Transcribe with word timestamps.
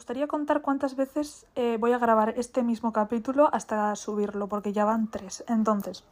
gustaría 0.00 0.28
contar 0.28 0.62
cuántas 0.62 0.96
veces 0.96 1.44
eh, 1.56 1.76
voy 1.78 1.92
a 1.92 1.98
grabar 1.98 2.32
este 2.38 2.62
mismo 2.62 2.90
capítulo 2.90 3.50
hasta 3.52 3.94
subirlo, 3.96 4.48
porque 4.48 4.72
ya 4.72 4.86
van 4.86 5.10
tres. 5.10 5.44
Entonces, 5.46 6.04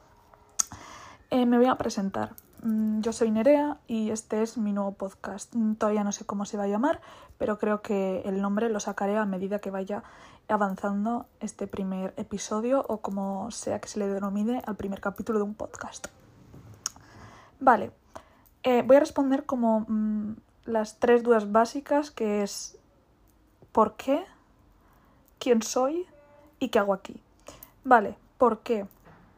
eh, 1.31 1.47
me 1.47 1.57
voy 1.57 1.69
a 1.69 1.77
presentar. 1.77 2.35
Mm, 2.63 3.01
yo 3.01 3.15
soy 3.15 3.31
Nerea 3.31 3.79
y 3.87 4.11
este 4.11 4.43
es 4.43 4.59
mi 4.59 4.75
nuevo 4.75 4.93
podcast. 4.93 5.55
Mm, 5.55 5.77
todavía 5.77 6.05
no 6.05 6.13
sé 6.13 6.27
cómo 6.27 6.45
se 6.45 6.59
va 6.59 6.65
a 6.65 6.69
llamar, 6.69 7.01
pero 7.39 7.59
creo 7.59 7.81
que 7.81 8.21
el 8.27 8.43
nombre 8.43 8.69
lo 8.69 8.79
sacaré 8.79 9.17
a 9.17 9.25
medida 9.25 9.59
que 9.59 9.71
vaya 9.71 10.03
avanzando 10.49 11.25
este 11.41 11.67
primer 11.67 12.13
episodio 12.19 12.85
o 12.91 12.99
como 12.99 13.51
sea 13.51 13.81
que 13.81 13.89
se 13.89 14.01
le 14.01 14.07
denomine 14.07 14.63
al 14.67 14.77
primer 14.77 15.01
capítulo 15.01 15.39
de 15.39 15.47
un 15.47 15.55
podcast. 15.55 16.09
Vale, 17.59 17.93
eh, 18.65 18.83
voy 18.87 18.97
a 18.97 19.01
responder 19.01 19.47
como 19.47 19.87
mm, 19.89 20.35
las 20.67 20.99
tres 20.99 21.23
dudas 21.23 21.51
básicas 21.51 22.11
que 22.11 22.43
es 22.43 22.78
por 23.73 23.95
qué, 23.95 24.25
quién 25.39 25.63
soy 25.63 26.07
y 26.59 26.69
qué 26.69 26.79
hago 26.79 26.95
aquí. 26.95 27.21
Vale, 27.85 28.17
¿por 28.39 28.61
qué? 28.61 28.87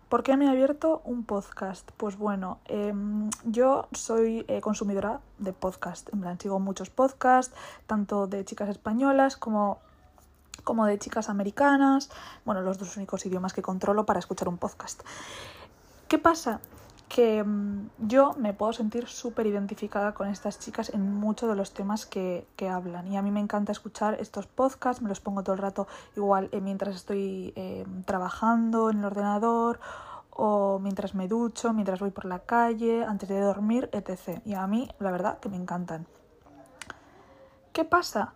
¿Por 0.08 0.24
qué 0.24 0.36
me 0.36 0.46
he 0.46 0.48
abierto 0.48 1.02
un 1.04 1.22
podcast? 1.22 1.88
Pues 1.96 2.18
bueno, 2.18 2.58
em, 2.64 3.30
yo 3.44 3.86
soy 3.92 4.44
eh, 4.48 4.60
consumidora 4.60 5.20
de 5.38 5.52
podcast. 5.52 6.12
En 6.12 6.20
plan, 6.20 6.40
sigo 6.40 6.58
muchos 6.58 6.90
podcasts, 6.90 7.54
tanto 7.86 8.26
de 8.26 8.44
chicas 8.44 8.68
españolas 8.68 9.36
como, 9.36 9.78
como 10.64 10.84
de 10.86 10.98
chicas 10.98 11.28
americanas. 11.28 12.10
Bueno, 12.44 12.60
los 12.60 12.76
dos 12.76 12.96
únicos 12.96 13.24
idiomas 13.24 13.52
que 13.52 13.62
controlo 13.62 14.04
para 14.04 14.18
escuchar 14.18 14.48
un 14.48 14.58
podcast. 14.58 15.00
¿Qué 16.08 16.18
pasa? 16.18 16.60
Que 17.10 17.42
mm, 17.42 17.90
yo 17.98 18.34
me 18.38 18.54
puedo 18.54 18.72
sentir 18.72 19.08
súper 19.08 19.46
identificada 19.46 20.14
con 20.14 20.28
estas 20.28 20.60
chicas 20.60 20.90
en 20.94 21.12
muchos 21.12 21.48
de 21.48 21.56
los 21.56 21.74
temas 21.74 22.06
que, 22.06 22.46
hablan. 22.70 23.08
Y 23.08 23.16
a 23.16 23.22
mí 23.22 23.32
me 23.32 23.40
encanta 23.40 23.72
escuchar 23.72 24.14
estos 24.20 24.46
podcasts, 24.46 25.02
me 25.02 25.08
los 25.08 25.20
pongo 25.20 25.42
todo 25.42 25.54
el 25.54 25.60
rato 25.60 25.88
igual 26.16 26.48
eh, 26.52 26.60
mientras 26.60 26.94
estoy 26.94 27.52
eh, 27.56 27.84
trabajando 28.04 28.90
en 28.90 28.98
el 28.98 29.06
ordenador 29.06 29.80
o 30.30 30.78
mientras 30.78 31.16
me 31.16 31.26
ducho, 31.26 31.72
mientras 31.72 31.98
voy 31.98 32.10
por 32.12 32.26
la 32.26 32.38
calle, 32.38 33.04
antes 33.04 33.28
de 33.28 33.40
dormir, 33.40 33.90
etc. 33.92 34.40
Y 34.44 34.54
a 34.54 34.66
mí, 34.68 34.88
la 35.00 35.10
verdad, 35.10 35.40
que 35.40 35.48
me 35.48 35.56
encantan. 35.56 36.06
¿Qué 37.72 37.84
pasa? 37.84 38.34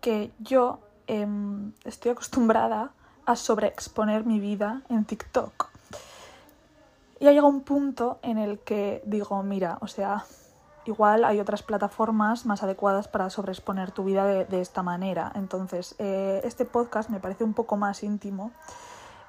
Que 0.00 0.32
yo 0.38 0.80
em, 1.06 1.72
estoy 1.84 2.12
acostumbrada 2.12 2.92
a 3.26 3.36
sobreexponer 3.36 4.24
mi 4.24 4.40
vida 4.40 4.82
en 4.88 5.04
TikTok. 5.04 5.75
Y 7.18 7.26
ha 7.26 7.30
llegado 7.30 7.48
un 7.48 7.62
punto 7.62 8.18
en 8.22 8.38
el 8.38 8.58
que 8.58 9.02
digo, 9.06 9.42
mira, 9.42 9.78
o 9.80 9.86
sea, 9.86 10.24
igual 10.84 11.24
hay 11.24 11.40
otras 11.40 11.62
plataformas 11.62 12.46
más 12.46 12.62
adecuadas 12.62 13.08
para 13.08 13.30
sobreexponer 13.30 13.90
tu 13.90 14.04
vida 14.04 14.26
de, 14.26 14.60
esta 14.60 14.82
manera. 14.82 15.32
Entonces, 15.34 15.94
eh, 15.98 16.40
este 16.44 16.64
podcast 16.64 17.10
me 17.10 17.20
parece 17.20 17.44
un 17.44 17.54
poco 17.54 17.76
más 17.76 18.02
íntimo 18.02 18.52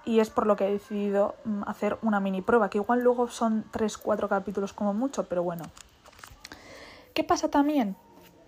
y 0.06 0.20
es 0.20 0.30
por 0.30 0.48
lo 0.48 0.56
que 0.56 0.68
he 0.68 0.72
decidido 0.72 1.36
mm, 1.46 1.64
hacer 1.66 1.98
una 2.02 2.20
mini 2.20 2.42
prueba, 2.42 2.70
que 2.70 2.78
igual 2.78 3.02
luego 3.02 3.28
son 3.28 3.66
3-4 3.72 4.28
capítulos 4.28 4.74
como 4.74 4.94
mucho, 4.94 5.26
pero 5.26 5.44
bueno. 5.44 5.66
¿Qué 7.14 7.24
pasa 7.24 7.50
también? 7.50 7.96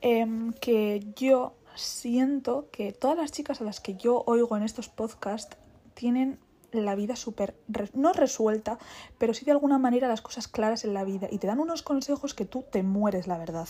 Em, 0.02 0.54
que 0.54 1.12
yo 1.16 1.54
siento 1.76 2.68
que 2.72 2.94
todas 2.94 3.18
las 3.18 3.32
chicas 3.32 3.62
a 3.62 3.64
las 3.64 3.80
que 3.80 3.96
yo 3.96 4.24
oigo 4.26 4.56
en 4.56 4.64
estos 4.64 4.90
podcasts 4.90 5.58
tienen 5.94 6.40
la 6.72 6.96
vida 6.96 7.16
súper, 7.16 7.56
no 7.94 8.14
resuelta, 8.14 8.78
pero 9.18 9.34
sí 9.34 9.46
de 9.46 9.52
alguna 9.52 9.78
manera 9.78 10.08
las 10.08 10.22
cosas 10.22 10.48
claras 10.48 10.84
en 10.86 10.94
la 10.94 11.04
vida 11.04 11.28
y 11.32 11.38
te 11.38 11.48
dan 11.48 11.60
unos 11.60 11.84
consejos 11.84 12.34
que 12.34 12.46
tú 12.46 12.64
te 12.70 12.84
mueres, 12.84 13.28
la 13.28 13.38
verdad. 13.38 13.68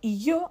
Y 0.00 0.18
yo, 0.18 0.50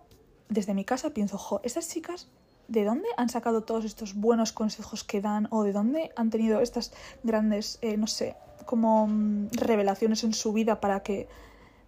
desde 0.49 0.73
mi 0.73 0.85
casa, 0.85 1.11
pienso, 1.11 1.37
jo, 1.37 1.61
estas 1.63 1.89
chicas, 1.89 2.29
¿de 2.67 2.85
dónde 2.85 3.07
han 3.17 3.29
sacado 3.29 3.63
todos 3.63 3.85
estos 3.85 4.15
buenos 4.15 4.53
consejos 4.53 5.03
que 5.03 5.21
dan? 5.21 5.47
¿O 5.51 5.63
de 5.63 5.73
dónde 5.73 6.11
han 6.15 6.29
tenido 6.29 6.61
estas 6.61 6.93
grandes, 7.23 7.79
eh, 7.81 7.97
no 7.97 8.07
sé, 8.07 8.35
como 8.65 9.07
mm, 9.07 9.49
revelaciones 9.51 10.23
en 10.23 10.33
su 10.33 10.53
vida 10.53 10.79
para 10.79 11.03
que 11.03 11.27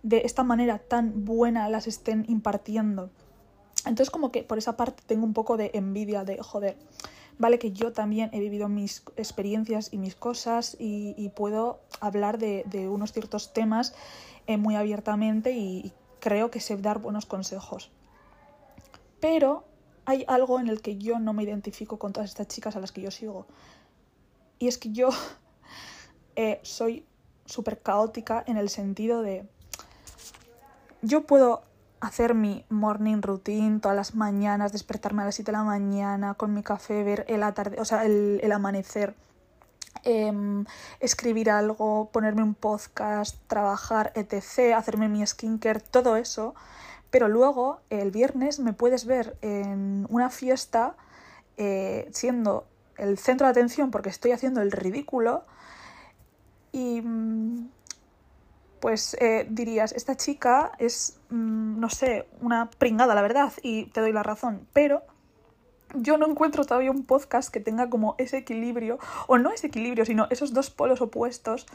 de 0.02 0.24
esta 0.26 0.44
manera 0.44 0.80
tan 0.80 1.26
buena 1.26 1.70
las 1.70 1.88
estén 1.88 2.26
impartiendo? 2.28 3.10
Entonces 3.86 4.10
como 4.10 4.32
que 4.32 4.44
por 4.44 4.58
esa 4.58 4.78
parte 4.78 5.04
tengo 5.06 5.26
un 5.26 5.34
poco 5.34 5.58
de 5.58 5.72
envidia 5.74 6.24
de, 6.24 6.38
joder, 6.42 6.78
Vale 7.38 7.60
que 7.60 7.72
yo 7.72 7.92
también 7.92 8.30
he 8.34 8.40
vivido 8.40 8.70
mis 8.70 9.04
experiencias 9.18 9.92
y 9.92 9.98
mis 9.98 10.16
cosas 10.16 10.78
y, 10.80 11.30
puedo 11.36 11.80
hablar 12.00 12.38
de, 12.38 12.88
unos 12.90 13.12
ciertos 13.12 13.54
temas 13.54 13.94
eh, 14.48 14.58
muy 14.58 14.76
abiertamente 14.76 15.52
y, 15.52 15.94
creo 16.24 16.50
que 16.50 16.62
sé 16.62 16.78
dar 16.78 17.00
buenos 17.00 17.26
consejos. 17.26 17.92
Pero 19.20 19.66
hay 20.06 20.24
algo 20.30 20.58
en 20.58 20.70
el 20.70 20.82
que 20.82 20.98
yo 20.98 21.20
no 21.20 21.34
me 21.34 21.44
identifico 21.44 22.00
con 22.00 22.14
todas 22.14 22.30
estas 22.30 22.48
chicas 22.48 22.78
a 22.78 22.80
las 22.80 22.94
que 22.94 23.02
yo 23.02 23.12
sigo. 23.12 23.46
Y 24.58 24.70
es 24.70 24.78
que 24.78 24.94
yo 24.94 25.10
eh, 26.38 26.62
soy 26.64 27.06
súper 27.46 27.82
caótica 27.82 28.42
en 28.48 28.56
el 28.56 28.70
sentido 28.70 29.22
de... 29.22 29.46
Yo 31.02 31.26
puedo 31.26 31.64
hacer 32.04 32.34
mi 32.34 32.66
morning 32.68 33.22
routine 33.22 33.80
todas 33.80 33.96
las 33.96 34.14
mañanas, 34.14 34.74
despertarme 34.74 35.22
a 35.22 35.26
las 35.26 35.36
7 35.36 35.52
de 35.52 35.58
la 35.58 35.64
mañana 35.64 36.34
con 36.34 36.54
mi 36.54 36.62
café, 36.62 37.02
ver 37.02 37.26
el 37.30 37.42
atarde, 37.44 37.80
o 37.80 37.86
sea, 37.86 38.04
el, 38.04 38.52
amanecer, 38.52 39.16
em, 40.04 40.66
escribir 41.00 41.50
algo, 41.50 42.10
ponerme 42.12 42.44
un 42.44 42.56
podcast, 42.56 43.38
trabajar, 43.48 44.12
etc., 44.16 44.76
hacerme 44.76 45.08
mi 45.08 45.26
skincare, 45.26 45.80
todo 45.80 46.18
eso. 46.18 46.56
Pero 47.10 47.30
luego, 47.30 47.80
el 47.90 48.12
viernes, 48.12 48.60
me 48.60 48.74
puedes 48.74 49.06
ver 49.06 49.38
en 49.42 50.06
una 50.10 50.30
fiesta 50.30 50.98
eh, 51.56 52.10
siendo 52.12 52.66
el 52.98 53.18
centro 53.18 53.48
de 53.48 53.52
atención 53.52 53.92
porque 53.92 54.10
estoy 54.10 54.32
haciendo 54.32 54.62
el 54.62 54.74
ridículo 54.74 55.46
y 56.74 57.02
mm, 57.02 57.70
pues 58.84 59.16
eh, 59.22 59.48
dirías, 59.50 59.94
esta 59.94 60.18
chica 60.18 60.74
es, 60.78 61.18
mm, 61.30 61.80
no 61.80 61.90
sé, 61.90 62.28
una 62.42 62.70
pringada, 62.70 63.16
la 63.16 63.22
verdad, 63.22 63.54
y 63.62 63.86
te 63.86 64.02
doy 64.02 64.12
la 64.12 64.24
razón, 64.24 64.68
pero 64.74 65.04
yo 65.94 66.18
no 66.18 66.28
encuentro 66.28 66.66
todavía 66.66 66.92
un 66.92 67.06
podcast 67.06 67.50
que 67.50 67.62
tenga 67.62 67.90
como 67.90 68.16
ese 68.18 68.40
equilibrio, 68.40 69.00
o 69.28 69.38
no 69.38 69.52
ese 69.52 69.68
equilibrio, 69.68 70.04
sino 70.04 70.28
esos 70.32 70.54
dos 70.54 70.70
polos 70.70 71.00
opuestos 71.00 71.66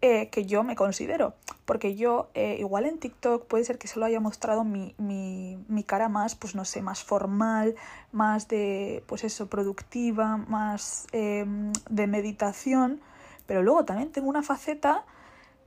eh, 0.00 0.30
que 0.30 0.46
yo 0.46 0.62
me 0.62 0.76
considero. 0.76 1.34
Porque 1.66 1.94
yo, 1.94 2.30
eh, 2.32 2.56
igual 2.58 2.86
en 2.86 2.96
TikTok 2.96 3.44
puede 3.46 3.64
ser 3.64 3.76
que 3.76 3.86
solo 3.86 4.06
haya 4.06 4.18
mostrado 4.18 4.64
mi, 4.64 4.94
mi, 4.96 5.62
mi, 5.68 5.84
cara 5.84 6.08
más, 6.08 6.36
pues 6.36 6.54
no 6.54 6.64
sé, 6.64 6.80
más 6.80 7.04
formal, 7.04 7.74
más 8.12 8.48
de, 8.48 9.04
pues 9.08 9.24
eso, 9.24 9.50
productiva, 9.50 10.38
más 10.38 11.06
em, 11.12 11.70
de 11.90 12.06
meditación, 12.06 13.02
pero 13.44 13.62
luego 13.62 13.84
también 13.84 14.10
tengo 14.10 14.30
una 14.30 14.42
faceta 14.42 15.04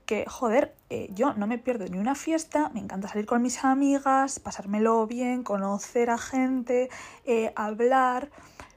que, 0.04 0.26
joder, 0.26 0.74
eh, 0.90 1.08
yo 1.12 1.34
no 1.34 1.46
me 1.46 1.58
pierdo 1.58 1.86
ni 1.86 1.98
una 1.98 2.14
fiesta, 2.14 2.70
me 2.74 2.80
encanta 2.80 3.08
salir 3.08 3.26
con 3.26 3.42
mis 3.42 3.64
amigas, 3.64 4.38
pasármelo 4.38 5.06
bien, 5.06 5.42
conocer 5.42 6.10
a 6.10 6.18
gente, 6.18 6.90
eh, 7.24 7.52
hablar, 7.56 8.30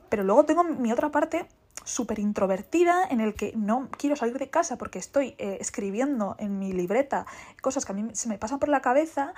pero 0.09 0.23
luego 0.23 0.45
tengo 0.45 0.63
mi 0.63 0.91
otra 0.91 1.11
parte 1.11 1.47
súper 1.83 2.19
introvertida 2.19 3.05
en 3.09 3.21
el 3.21 3.33
que 3.33 3.53
no 3.55 3.87
quiero 3.97 4.17
salir 4.17 4.37
de 4.37 4.49
casa 4.49 4.77
porque 4.77 4.99
estoy 4.99 5.35
eh, 5.37 5.57
escribiendo 5.61 6.35
en 6.37 6.59
mi 6.59 6.73
libreta 6.73 7.25
cosas 7.61 7.85
que 7.85 7.93
a 7.93 7.95
mí 7.95 8.09
se 8.13 8.27
me 8.27 8.37
pasan 8.37 8.59
por 8.59 8.67
la 8.67 8.81
cabeza, 8.81 9.33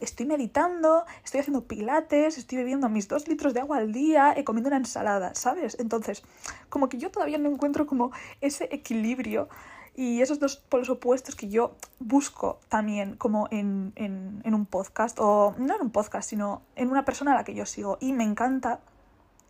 estoy 0.00 0.26
meditando, 0.26 1.04
estoy 1.24 1.40
haciendo 1.40 1.64
pilates, 1.64 2.36
estoy 2.36 2.58
bebiendo 2.58 2.88
mis 2.88 3.06
dos 3.06 3.28
litros 3.28 3.54
de 3.54 3.60
agua 3.60 3.76
al 3.76 3.92
día, 3.92 4.34
comiendo 4.44 4.68
una 4.68 4.78
ensalada, 4.78 5.36
¿sabes? 5.36 5.76
Entonces, 5.78 6.24
como 6.68 6.88
que 6.88 6.98
yo 6.98 7.12
todavía 7.12 7.38
no 7.38 7.48
encuentro 7.48 7.86
como 7.86 8.10
ese 8.40 8.68
equilibrio 8.72 9.48
y 9.96 10.20
esos 10.20 10.38
dos 10.38 10.56
polos 10.56 10.90
opuestos 10.90 11.34
que 11.34 11.48
yo 11.48 11.74
busco 11.98 12.60
también 12.68 13.16
como 13.16 13.48
en, 13.50 13.92
en, 13.96 14.54
un 14.54 14.66
podcast, 14.66 15.18
o 15.18 15.54
no 15.56 15.74
en 15.74 15.80
un 15.80 15.90
podcast, 15.90 16.28
sino 16.28 16.62
en 16.76 16.90
una 16.90 17.06
persona 17.06 17.32
a 17.32 17.34
la 17.34 17.44
que 17.44 17.54
yo 17.54 17.64
sigo. 17.64 17.96
Y 17.98 18.12
me 18.12 18.22
encanta 18.22 18.80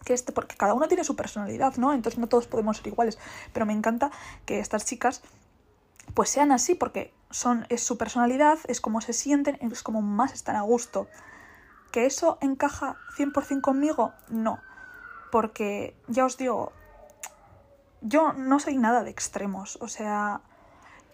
que 0.04 0.14
este, 0.14 0.30
porque 0.30 0.56
cada 0.56 0.74
uno 0.74 0.86
tiene 0.86 1.02
su 1.02 1.16
personalidad, 1.16 1.76
¿no? 1.78 1.92
Entonces 1.92 2.20
no 2.20 2.28
todos 2.28 2.46
podemos 2.46 2.76
ser 2.76 2.86
iguales, 2.86 3.18
pero 3.52 3.66
me 3.66 3.72
encanta 3.72 4.12
que 4.44 4.60
estas 4.60 4.84
chicas 4.84 5.22
pues 6.14 6.30
sean 6.30 6.52
así, 6.52 6.76
porque 6.76 7.12
son, 7.30 7.66
es 7.68 7.82
su 7.82 7.98
personalidad, 7.98 8.60
es 8.68 8.80
como 8.80 9.00
se 9.00 9.12
sienten, 9.12 9.58
es 9.60 9.82
como 9.82 10.00
más 10.00 10.32
están 10.32 10.54
a 10.54 10.62
gusto. 10.62 11.08
¿Que 11.90 12.06
eso 12.06 12.38
encaja 12.40 12.96
100% 13.16 13.62
conmigo? 13.62 14.12
No, 14.28 14.60
porque 15.32 15.96
ya 16.06 16.24
os 16.24 16.36
digo, 16.36 16.72
yo 18.06 18.32
no 18.32 18.58
soy 18.60 18.76
nada 18.76 19.02
de 19.02 19.10
extremos, 19.10 19.78
o 19.80 19.88
sea, 19.88 20.40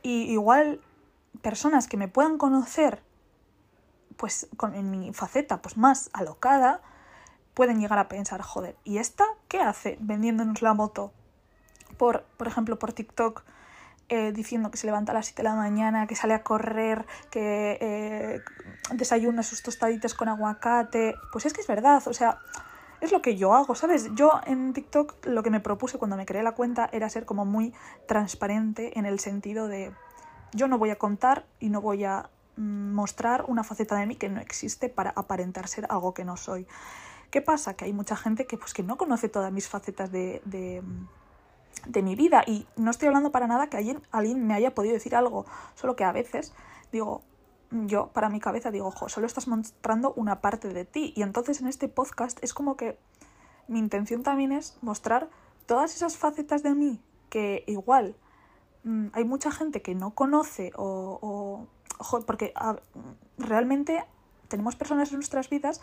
y 0.03 0.31
igual 0.31 0.81
personas 1.41 1.89
que 1.89 1.97
me 1.97 2.09
puedan 2.09 2.39
conocer, 2.39 3.03
pues 4.17 4.49
con, 4.57 4.75
en 4.75 4.91
mi 4.91 5.13
faceta 5.13 5.63
pues 5.63 5.77
más 5.77 6.11
alocada, 6.13 6.81
pueden 7.55 7.81
llegar 7.81 7.99
a 7.99 8.09
pensar, 8.09 8.43
joder, 8.43 8.77
¿y 8.85 8.99
esta 8.99 9.25
qué 9.49 9.61
hace 9.61 9.97
vendiéndonos 10.01 10.63
la 10.63 10.75
moto? 10.75 11.13
Por, 11.99 12.25
por 12.37 12.47
ejemplo, 12.47 12.79
por 12.79 12.93
TikTok, 12.93 13.43
eh, 14.09 14.33
diciendo 14.33 14.71
que 14.71 14.77
se 14.77 14.87
levanta 14.87 15.13
a 15.13 15.15
las 15.15 15.27
7 15.27 15.43
de 15.43 15.49
la 15.49 15.55
mañana, 15.55 16.07
que 16.07 16.17
sale 16.17 16.35
a 16.35 16.43
correr, 16.43 17.07
que 17.31 17.79
eh, 17.81 18.41
desayuna 18.93 19.43
sus 19.43 19.63
tostaditas 19.63 20.15
con 20.15 20.29
aguacate. 20.29 21.15
Pues 21.33 21.47
es 21.47 21.53
que 21.53 21.61
es 21.63 21.67
verdad, 21.67 22.03
o 22.07 22.13
sea, 22.13 22.39
es 23.03 23.11
lo 23.11 23.21
que 23.21 23.37
yo 23.37 23.53
hago, 23.53 23.75
¿sabes? 23.75 24.11
Yo 24.15 24.41
en 24.47 24.73
TikTok 24.73 25.27
lo 25.27 25.43
que 25.43 25.51
me 25.51 25.59
propuse 25.59 25.99
cuando 25.99 26.17
me 26.17 26.25
creé 26.25 26.45
la 26.45 26.53
cuenta 26.53 26.89
era 26.93 27.11
ser 27.11 27.27
como 27.27 27.45
muy 27.45 27.75
transparente 28.07 28.97
en 28.97 29.07
el 29.07 29.19
sentido 29.19 29.67
de 29.67 29.93
yo 30.53 30.69
no 30.69 30.79
voy 30.79 30.91
a 30.91 30.97
contar 30.97 31.45
y 31.59 31.69
no 31.69 31.81
voy 31.81 32.05
a 32.05 32.31
mm, 32.57 32.93
mostrar 32.93 33.45
una 33.49 33.65
faceta 33.65 33.97
de 33.97 34.07
mí 34.07 34.15
que 34.15 34.29
no 34.29 34.41
existe 34.41 34.89
para 34.89 35.11
aparentar 35.11 35.67
ser 35.67 35.87
algo 35.91 36.15
que 36.15 36.25
no 36.25 36.37
soy. 36.37 36.65
¿Qué 37.33 37.43
pasa? 37.43 37.75
Que 37.75 37.87
hay 37.87 37.93
mucha 37.93 38.15
gente 38.15 38.47
que, 38.47 38.57
pues, 38.57 38.73
que 38.73 38.85
no 38.85 38.97
conoce 38.97 39.29
todas 39.29 39.53
mis 39.53 39.69
facetas 39.69 40.13
de, 40.13 40.41
de, 40.45 42.03
mi 42.03 42.15
vida 42.15 42.45
y 42.47 42.69
no 42.77 42.93
estoy 42.93 43.09
hablando 43.09 43.33
para 43.33 43.49
nada 43.49 43.69
que 43.69 43.79
alguien, 43.79 44.01
alguien 44.13 44.47
me 44.47 44.55
haya 44.55 44.77
podido 44.77 44.95
decir 44.95 45.17
algo, 45.17 45.45
solo 45.75 45.97
que 45.97 46.05
a 46.05 46.13
veces 46.13 46.53
digo, 46.93 47.23
yo 47.73 48.09
para 48.09 48.29
mi 48.29 48.41
cabeza 48.41 48.71
digo, 48.71 48.87
ojo, 48.87 49.09
solo 49.09 49.27
estás 49.27 49.49
mostrando 49.49 50.13
una 50.15 50.41
parte 50.41 50.69
de 50.69 50.85
ti 50.85 51.13
y 51.17 51.23
entonces 51.23 51.61
en 51.61 51.69
este 51.69 51.89
podcast 51.89 52.39
es 52.43 52.55
como 52.55 52.77
que 52.77 52.99
mi 53.69 53.79
intención 53.79 54.23
también 54.23 54.53
es 54.53 54.77
mostrar 54.83 55.29
todas 55.67 55.95
esas 55.95 56.17
facetas 56.17 56.63
de 56.63 56.75
mí 56.75 57.01
que 57.31 57.65
igual 57.67 58.15
mm, 58.85 59.07
hay 59.13 59.25
mucha 59.25 59.51
gente 59.51 59.81
que 59.81 59.95
no 59.95 60.11
conoce 60.11 60.73
o, 60.77 61.19
o 61.23 61.67
porque 62.27 62.53
realmente 63.39 64.05
tenemos 64.49 64.77
personas 64.77 65.11
en 65.11 65.17
nuestras 65.17 65.49
vidas 65.49 65.81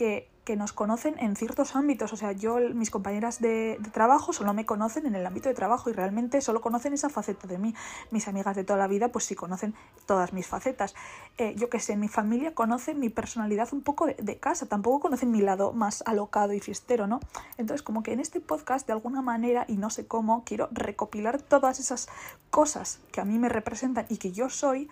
que, 0.00 0.28
nos 0.56 0.72
conocen 0.72 1.14
en 1.20 1.36
ciertos 1.36 1.76
ámbitos. 1.76 2.12
O 2.12 2.16
sea, 2.16 2.32
yo, 2.32 2.58
mis 2.74 2.90
compañeras 2.90 3.40
de, 3.40 3.78
trabajo 3.92 4.32
solo 4.32 4.52
me 4.52 4.66
conocen 4.66 5.06
en 5.06 5.14
el 5.14 5.24
ámbito 5.24 5.48
de 5.48 5.54
trabajo 5.54 5.90
y 5.90 5.92
realmente 5.92 6.40
solo 6.40 6.60
conocen 6.60 6.92
esa 6.92 7.08
faceta 7.08 7.46
de 7.46 7.56
mí. 7.56 7.72
Mis 8.10 8.26
amigas 8.26 8.56
de 8.56 8.64
toda 8.64 8.76
la 8.76 8.88
vida, 8.88 9.10
pues 9.12 9.26
sí 9.26 9.36
conocen 9.36 9.74
todas 10.06 10.32
mis 10.32 10.48
facetas. 10.48 10.96
Eh, 11.38 11.54
yo 11.56 11.70
que 11.70 11.78
sé, 11.78 11.96
mi 11.96 12.08
familia 12.08 12.52
conoce 12.52 12.94
mi 12.94 13.10
personalidad 13.10 13.68
un 13.70 13.82
poco 13.82 14.06
de, 14.06 14.14
de, 14.14 14.38
casa, 14.38 14.66
tampoco 14.66 14.98
conocen 14.98 15.30
mi 15.30 15.40
lado 15.40 15.72
más 15.72 16.02
alocado 16.04 16.52
y 16.52 16.58
fiestero, 16.58 17.06
¿no? 17.06 17.20
Entonces, 17.56 17.84
como 17.84 18.02
que 18.02 18.12
en 18.12 18.18
este 18.18 18.40
podcast, 18.40 18.88
de 18.88 18.92
alguna 18.92 19.22
manera, 19.22 19.66
y 19.68 19.76
no 19.76 19.88
sé 19.88 20.08
cómo, 20.08 20.42
quiero 20.44 20.68
recopilar 20.72 21.40
todas 21.40 21.78
esas 21.78 22.08
cosas 22.50 22.98
que 23.12 23.20
a 23.20 23.24
mí 23.24 23.38
me 23.38 23.48
representan 23.48 24.06
y 24.08 24.16
que 24.16 24.32
yo 24.32 24.50
soy 24.50 24.88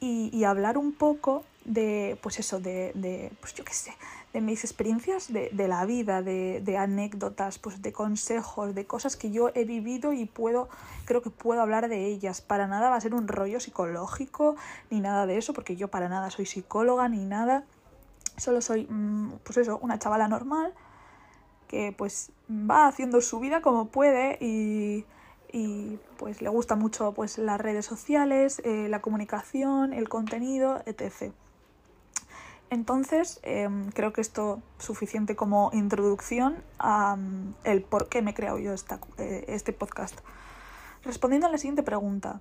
y, 0.00 0.44
hablar 0.44 0.78
un 0.78 0.92
poco 0.92 1.44
de, 1.66 2.16
pues 2.22 2.38
eso, 2.38 2.60
de, 2.60 2.92
de 2.94 3.32
pues 3.40 3.52
yo 3.54 3.64
qué 3.64 3.74
sé, 3.74 3.92
de 4.32 4.40
mis 4.40 4.64
experiencias 4.64 5.32
de, 5.32 5.50
de 5.52 5.68
la 5.68 5.84
vida, 5.84 6.22
de, 6.22 6.60
de, 6.64 6.78
anécdotas, 6.78 7.58
pues 7.58 7.82
de 7.82 7.92
consejos, 7.92 8.74
de 8.74 8.86
cosas 8.86 9.16
que 9.16 9.30
yo 9.30 9.50
he 9.54 9.64
vivido 9.64 10.12
y 10.12 10.26
puedo, 10.26 10.68
creo 11.04 11.22
que 11.22 11.30
puedo 11.30 11.60
hablar 11.60 11.88
de 11.88 12.06
ellas. 12.06 12.40
Para 12.40 12.66
nada 12.66 12.88
va 12.88 12.96
a 12.96 13.00
ser 13.00 13.14
un 13.14 13.28
rollo 13.28 13.60
psicológico 13.60 14.56
ni 14.90 15.00
nada 15.00 15.26
de 15.26 15.38
eso, 15.38 15.52
porque 15.52 15.76
yo 15.76 15.88
para 15.88 16.08
nada 16.08 16.30
soy 16.30 16.46
psicóloga 16.46 17.08
ni 17.08 17.24
nada. 17.24 17.64
Solo 18.36 18.60
soy, 18.60 18.86
mm, 18.88 19.38
pues 19.42 19.58
eso, 19.58 19.78
una 19.82 19.98
chavala 19.98 20.28
normal 20.28 20.72
que 21.68 21.92
pues 21.96 22.30
va 22.48 22.86
haciendo 22.86 23.20
su 23.20 23.40
vida 23.40 23.60
como 23.60 23.88
puede 23.88 24.38
y 24.40 25.04
y 25.52 25.98
pues 26.18 26.42
le 26.42 26.48
gusta 26.48 26.76
mucho 26.76 27.12
pues 27.12 27.38
las 27.38 27.58
redes 27.58 27.86
sociales, 27.86 28.60
eh, 28.64 28.88
la 28.90 29.00
comunicación, 29.00 29.92
el 29.92 30.08
contenido, 30.08 30.82
etc. 30.86 31.32
Entonces, 32.70 33.40
em, 33.42 33.90
creo 33.90 34.12
que 34.12 34.20
esto 34.20 34.60
es 34.78 34.84
suficiente 34.84 35.36
como 35.36 35.70
introducción 35.72 36.62
a 36.78 37.16
mm, 37.16 37.54
el 37.64 37.82
por 37.82 38.08
qué 38.08 38.22
me 38.22 38.32
he 38.32 38.34
creado 38.34 38.58
yo 38.58 38.72
esta, 38.72 39.00
eh, 39.18 39.44
este 39.48 39.72
podcast. 39.72 40.18
Respondiendo 41.04 41.46
a 41.46 41.50
la 41.50 41.58
siguiente 41.58 41.82
pregunta, 41.82 42.40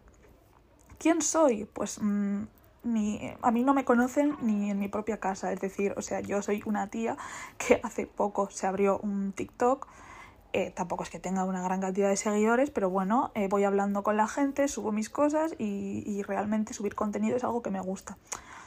¿quién 0.98 1.22
soy? 1.22 1.66
Pues 1.66 2.00
mm, 2.01 2.44
ni, 2.83 3.33
a 3.42 3.51
mí 3.51 3.63
no 3.63 3.74
me 3.74 3.86
conocen 3.86 4.36
ni 4.42 4.72
en 4.72 4.80
mi 4.80 4.88
propia 4.88 5.19
casa, 5.19 5.51
es 5.51 5.60
decir, 5.60 5.94
o 5.98 6.01
sea, 6.01 6.22
yo 6.22 6.42
soy 6.42 6.63
una 6.66 6.88
tía 6.88 7.18
que 7.57 7.80
hace 7.83 8.07
poco 8.07 8.50
se 8.50 8.68
abrió 8.68 9.00
un 9.00 9.31
TikTok 9.31 9.88
eh, 10.57 10.71
tampoco 10.71 11.04
es 11.04 11.10
que 11.10 11.19
tenga 11.19 11.44
una 11.44 11.62
gran 11.62 11.81
cantidad 11.81 12.07
de 12.07 12.16
seguidores, 12.16 12.69
pero 12.69 12.89
bueno, 12.89 13.30
eh, 13.36 13.50
voy 13.50 13.66
hablando 13.66 14.04
con 14.04 14.16
la 14.16 14.25
gente, 14.25 14.69
subo 14.69 14.94
mis 14.94 15.10
cosas 15.10 15.54
y, 15.60 16.24
realmente 16.24 16.74
subir 16.74 16.95
contenido 16.95 17.36
es 17.36 17.44
algo 17.44 17.62
que 17.62 17.69
me 17.71 17.81
gusta. 17.81 18.18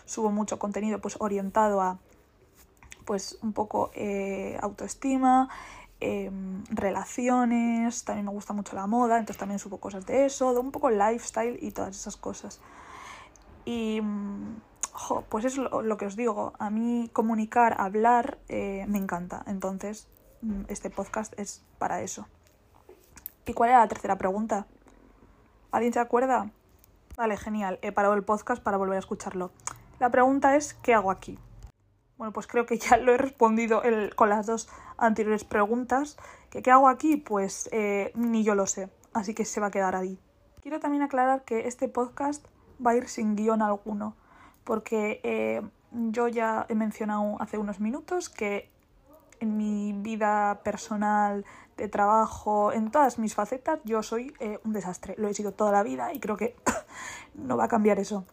Subo 0.08 0.30
mucho 0.30 0.58
contenido 0.58 1.00
pues 1.00 1.16
orientado 1.20 1.80
a 1.80 1.98
pues 3.04 3.38
un 3.42 3.52
poco 3.52 3.90
eh, 3.94 4.58
autoestima, 4.60 5.48
em, 6.00 6.64
relaciones, 6.70 8.04
también 8.04 8.26
me 8.26 8.32
gusta 8.32 8.52
mucho 8.52 8.74
la 8.74 8.86
moda, 8.86 9.18
entonces 9.18 9.38
también 9.38 9.58
subo 9.58 9.78
cosas 9.78 10.04
de 10.04 10.26
eso, 10.26 10.50
un 10.60 10.72
poco 10.72 10.90
lifestyle 10.90 11.58
y 11.62 11.70
todas 11.70 11.96
esas 11.96 12.16
cosas. 12.16 12.60
Y 13.64 14.02
pues 15.28 15.44
es 15.44 15.56
lo, 15.56 15.96
que 15.96 16.06
os 16.06 16.16
digo, 16.16 16.52
a 16.58 16.70
mí 16.70 17.08
comunicar, 17.12 17.76
hablar, 17.78 18.38
me 18.48 18.98
encanta, 18.98 19.44
entonces 19.46 20.08
Mm, 20.40 20.62
este 20.68 20.88
podcast 20.88 21.34
es 21.38 21.64
para 21.78 22.00
eso. 22.02 22.26
¿Y 23.44 23.54
cuál 23.54 23.70
era 23.70 23.80
la 23.80 23.88
tercera 23.88 24.18
pregunta? 24.18 24.66
¿Alguien 25.72 25.92
se 25.92 25.98
acuerda? 25.98 26.50
Vale, 27.16 27.36
genial. 27.36 27.78
He 27.82 27.90
parado 27.90 28.14
el 28.14 28.22
podcast 28.22 28.62
para 28.62 28.76
volver 28.76 28.96
a 28.96 29.00
escucharlo. 29.00 29.50
La 29.98 30.10
pregunta 30.10 30.54
es, 30.54 30.74
¿qué 30.74 30.94
hago 30.94 31.10
aquí? 31.10 31.38
Bueno, 32.16 32.32
pues 32.32 32.46
creo 32.46 32.66
que 32.66 32.78
ya 32.78 32.96
lo 32.96 33.12
he 33.12 33.18
respondido 33.18 33.82
con 34.14 34.28
las 34.28 34.46
dos 34.46 34.68
anteriores 34.96 35.44
preguntas. 35.44 36.16
¿Qué, 36.50 36.70
hago 36.70 36.88
aquí? 36.88 37.16
Pues 37.16 37.68
eh, 37.72 38.12
ni 38.14 38.44
yo 38.44 38.54
lo 38.54 38.66
sé. 38.66 38.90
Así 39.12 39.34
que 39.34 39.44
se 39.44 39.60
va 39.60 39.68
a 39.68 39.70
quedar 39.70 39.96
ahí. 39.96 40.18
Quiero 40.62 40.80
también 40.80 41.02
aclarar 41.02 41.44
que 41.44 41.66
este 41.66 41.88
podcast 41.88 42.46
va 42.84 42.92
a 42.92 42.96
ir 42.96 43.08
sin 43.08 43.34
guion 43.34 43.62
alguno. 43.62 44.14
Porque 44.64 45.20
eh, 45.24 45.62
yo 45.92 46.28
ya 46.28 46.66
he 46.68 46.74
mencionado 46.74 47.40
hace 47.40 47.58
unos 47.58 47.80
minutos 47.80 48.28
que 48.28 48.70
en 49.40 49.56
mi 49.56 49.92
vida 49.92 50.60
personal, 50.62 51.44
de 51.76 51.88
trabajo, 51.88 52.72
en 52.72 52.90
todas 52.90 53.18
mis 53.18 53.34
facetas, 53.34 53.80
yo 53.84 54.02
soy 54.02 54.34
eh, 54.40 54.58
un 54.64 54.72
desastre. 54.72 55.14
Lo 55.16 55.28
he 55.28 55.34
sido 55.34 55.52
toda 55.52 55.72
la 55.72 55.82
vida 55.82 56.12
y 56.12 56.20
creo 56.20 56.36
que 56.36 56.56
no 57.34 57.56
va 57.56 57.64
a 57.64 57.68
cambiar 57.68 57.98
eso. 57.98 58.24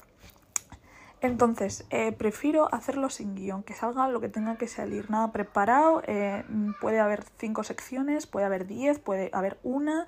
Entonces, 1.26 1.86
eh, 1.90 2.12
prefiero 2.12 2.74
hacerlo 2.74 3.10
sin 3.10 3.36
guion, 3.36 3.64
que 3.64 3.74
salga 3.74 4.08
lo 4.08 4.22
que 4.22 4.30
tenga 4.30 4.58
que 4.58 4.68
salir, 4.68 5.10
nada 5.10 5.32
preparado. 5.32 6.02
Eh, 6.06 6.44
puede 6.80 7.00
haber 7.00 7.24
cinco 7.38 7.64
secciones, 7.64 8.28
puede 8.28 8.46
haber 8.46 8.68
diez, 8.68 9.00
puede 9.00 9.30
haber 9.34 9.58
una 9.64 10.06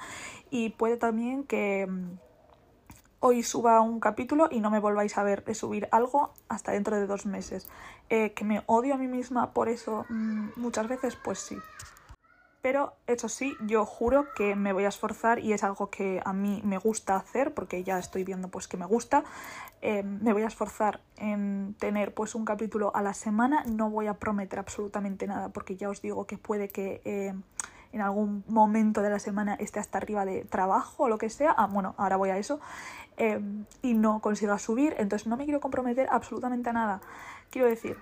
y 0.51 0.69
puede 0.69 0.97
también 0.97 1.43
que 1.43 1.87
mm, 1.89 2.19
hoy 3.19 3.43
suba 3.43 3.81
un 3.81 3.99
capítulo 3.99 4.47
y 4.51 4.59
no 4.59 4.69
me 4.69 4.79
volváis 4.79 5.17
a 5.17 5.23
ver 5.23 5.43
subir 5.55 5.87
algo 5.91 6.33
hasta 6.49 6.71
dentro 6.71 6.95
de 6.95 7.07
dos 7.07 7.25
meses. 7.25 7.67
Eh, 8.09 8.33
¿Que 8.33 8.45
me 8.45 8.63
odio 8.67 8.93
a 8.93 8.97
mí 8.97 9.07
misma 9.07 9.51
por 9.53 9.69
eso 9.69 10.06
mm, 10.09 10.49
muchas 10.56 10.87
veces? 10.87 11.15
Pues 11.15 11.39
sí. 11.39 11.57
Pero 12.68 12.97
eso 13.07 13.30
sí, 13.30 13.56
yo 13.66 13.86
juro 13.86 14.33
que 14.36 14.57
me 14.57 14.74
voy 14.74 14.83
a 14.83 14.90
esforzar 14.90 15.40
y 15.40 15.54
es 15.54 15.64
algo 15.64 15.90
que 15.90 16.21
a 16.26 16.33
mí 16.33 16.59
me 16.66 16.78
gusta 16.78 17.16
hacer 17.16 17.54
porque 17.54 17.86
ya 17.86 17.97
estoy 17.97 18.26
viendo 18.26 18.50
pues 18.50 18.68
que 18.68 18.76
me 18.76 18.86
gusta. 18.86 19.24
Eh, 19.81 20.04
me 20.04 20.33
voy 20.33 20.42
a 20.42 20.47
esforzar 20.47 21.00
en 21.16 21.78
tener 21.80 22.14
pues 22.14 22.36
un 22.36 22.44
capítulo 22.44 22.94
a 22.94 23.02
la 23.02 23.14
semana. 23.14 23.64
No 23.64 23.90
voy 23.90 24.07
a 24.07 24.16
prometer 24.16 24.59
absolutamente 24.59 25.28
nada 25.28 25.47
porque 25.47 25.78
ya 25.78 25.88
os 25.88 26.02
digo 26.02 26.28
que 26.28 26.38
puede 26.38 26.68
que... 26.68 27.02
Eh, 27.06 27.33
en 27.94 28.02
algún 28.02 28.44
momento 28.50 29.02
de 29.02 29.09
la 29.12 29.18
semana 29.18 29.56
esté 29.56 29.80
hasta 29.80 29.97
arriba 29.97 30.26
de 30.26 30.44
trabajo 30.44 31.04
o 31.04 31.07
lo 31.07 31.18
que 31.18 31.30
sea, 31.30 31.52
ah, 31.52 31.68
bueno, 31.68 31.95
ahora 31.97 32.18
voy 32.18 32.31
a 32.31 32.38
eso, 32.38 32.59
em, 33.16 33.64
y 33.81 33.94
no 33.94 34.19
consiga 34.19 34.59
subir, 34.59 34.94
entonces 34.97 35.26
no 35.26 35.38
me 35.38 35.45
quiero 35.45 35.62
comprometer 35.62 36.09
absolutamente 36.12 36.69
a 36.69 36.74
nada. 36.74 37.02
Quiero 37.50 37.69
decir, 37.69 37.97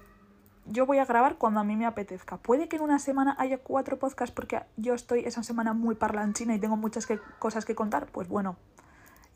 yo 0.65 0.85
voy 0.85 0.97
a 0.99 1.05
grabar 1.05 1.37
cuando 1.37 1.59
a 1.59 1.63
mí 1.63 1.75
me 1.75 1.85
apetezca. 1.85 2.37
Puede 2.37 2.67
que 2.67 2.77
en 2.77 2.81
una 2.81 2.99
semana 2.99 3.35
haya 3.39 3.57
cuatro 3.57 3.97
podcasts 3.99 4.33
porque 4.33 4.61
yo 4.77 4.93
estoy 4.93 5.21
esa 5.21 5.43
semana 5.43 5.73
muy 5.73 5.95
parlanchina 5.95 6.55
y 6.55 6.59
tengo 6.59 6.77
muchas 6.77 7.07
cosas 7.39 7.65
que 7.65 7.75
contar, 7.75 8.07
pues 8.07 8.27
bueno, 8.27 8.57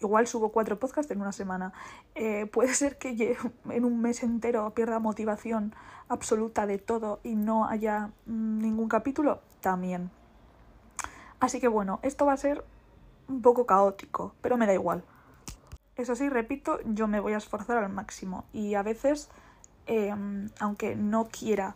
igual 0.01 0.27
subo 0.27 0.51
cuatro 0.51 0.79
podcasts 0.79 1.11
en 1.11 1.21
una 1.21 1.31
semana. 1.31 1.73
Eh, 2.15 2.45
puede 2.47 2.73
ser 2.73 2.97
que 2.97 3.37
en 3.69 3.85
un 3.85 4.01
mes 4.01 4.23
entero 4.23 4.73
pierda 4.73 4.99
motivación 4.99 5.73
absoluta 6.07 6.65
de 6.65 6.79
todo 6.79 7.19
y 7.23 7.35
no 7.35 7.67
haya 7.67 8.09
mm, 8.25 8.59
ningún 8.59 8.89
capítulo, 8.89 9.41
también. 9.61 10.09
Así 11.39 11.59
que 11.59 11.67
bueno, 11.67 11.99
esto 12.03 12.25
va 12.25 12.33
a 12.33 12.37
ser 12.37 12.63
un 13.27 13.41
poco 13.41 13.65
caótico, 13.65 14.33
pero 14.41 14.57
me 14.57 14.65
da 14.65 14.73
igual. 14.73 15.03
Eso 15.95 16.15
sí, 16.15 16.29
repito, 16.29 16.79
yo 16.85 17.07
me 17.07 17.19
voy 17.19 17.33
a 17.33 17.37
esforzar 17.37 17.77
al 17.77 17.91
máximo 17.91 18.45
y 18.53 18.75
a 18.75 18.83
veces, 18.83 19.29
em, 19.89 20.49
aunque 20.59 20.95
no 20.95 21.27
quiera 21.27 21.75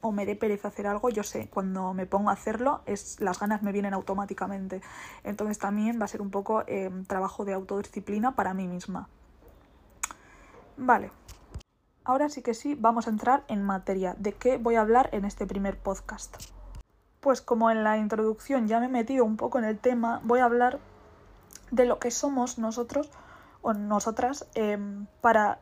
o 0.00 0.12
me 0.12 0.24
dé 0.26 0.36
pereza 0.36 0.68
hacer 0.68 0.86
algo, 0.86 1.10
yo 1.10 1.24
sé, 1.24 1.48
cuando 1.48 1.92
me 1.92 2.06
pongo 2.06 2.30
a 2.30 2.32
hacerlo, 2.32 2.82
es, 2.86 3.20
las 3.20 3.40
ganas 3.40 3.62
me 3.62 3.72
vienen 3.72 3.94
automáticamente. 3.94 4.80
Entonces 5.24 5.58
también 5.58 6.00
va 6.00 6.04
a 6.04 6.08
ser 6.08 6.22
un 6.22 6.30
poco 6.30 6.62
em, 6.66 7.04
trabajo 7.04 7.44
de 7.44 7.54
autodisciplina 7.54 8.34
para 8.34 8.54
mí 8.54 8.66
misma. 8.66 9.08
Vale. 10.76 11.10
Ahora 12.04 12.28
sí 12.30 12.42
que 12.42 12.54
sí, 12.54 12.74
vamos 12.74 13.06
a 13.06 13.10
entrar 13.10 13.44
en 13.48 13.62
materia. 13.62 14.14
¿De 14.18 14.32
qué 14.32 14.56
voy 14.56 14.76
a 14.76 14.80
hablar 14.80 15.10
en 15.12 15.24
este 15.24 15.46
primer 15.46 15.76
podcast? 15.76 16.36
pues 17.20 17.40
como 17.40 17.70
en 17.70 17.84
la 17.84 17.98
introducción 17.98 18.68
ya 18.68 18.80
me 18.80 18.86
he 18.86 18.88
metido 18.88 19.24
un 19.24 19.36
poco 19.36 19.58
en 19.58 19.64
el 19.64 19.78
tema, 19.78 20.20
voy 20.24 20.40
a 20.40 20.44
hablar 20.44 20.78
de 21.70 21.84
lo 21.84 21.98
que 21.98 22.10
somos 22.10 22.58
nosotros 22.58 23.10
o 23.62 23.74
nosotras 23.74 24.46
em, 24.54 25.06
para 25.20 25.58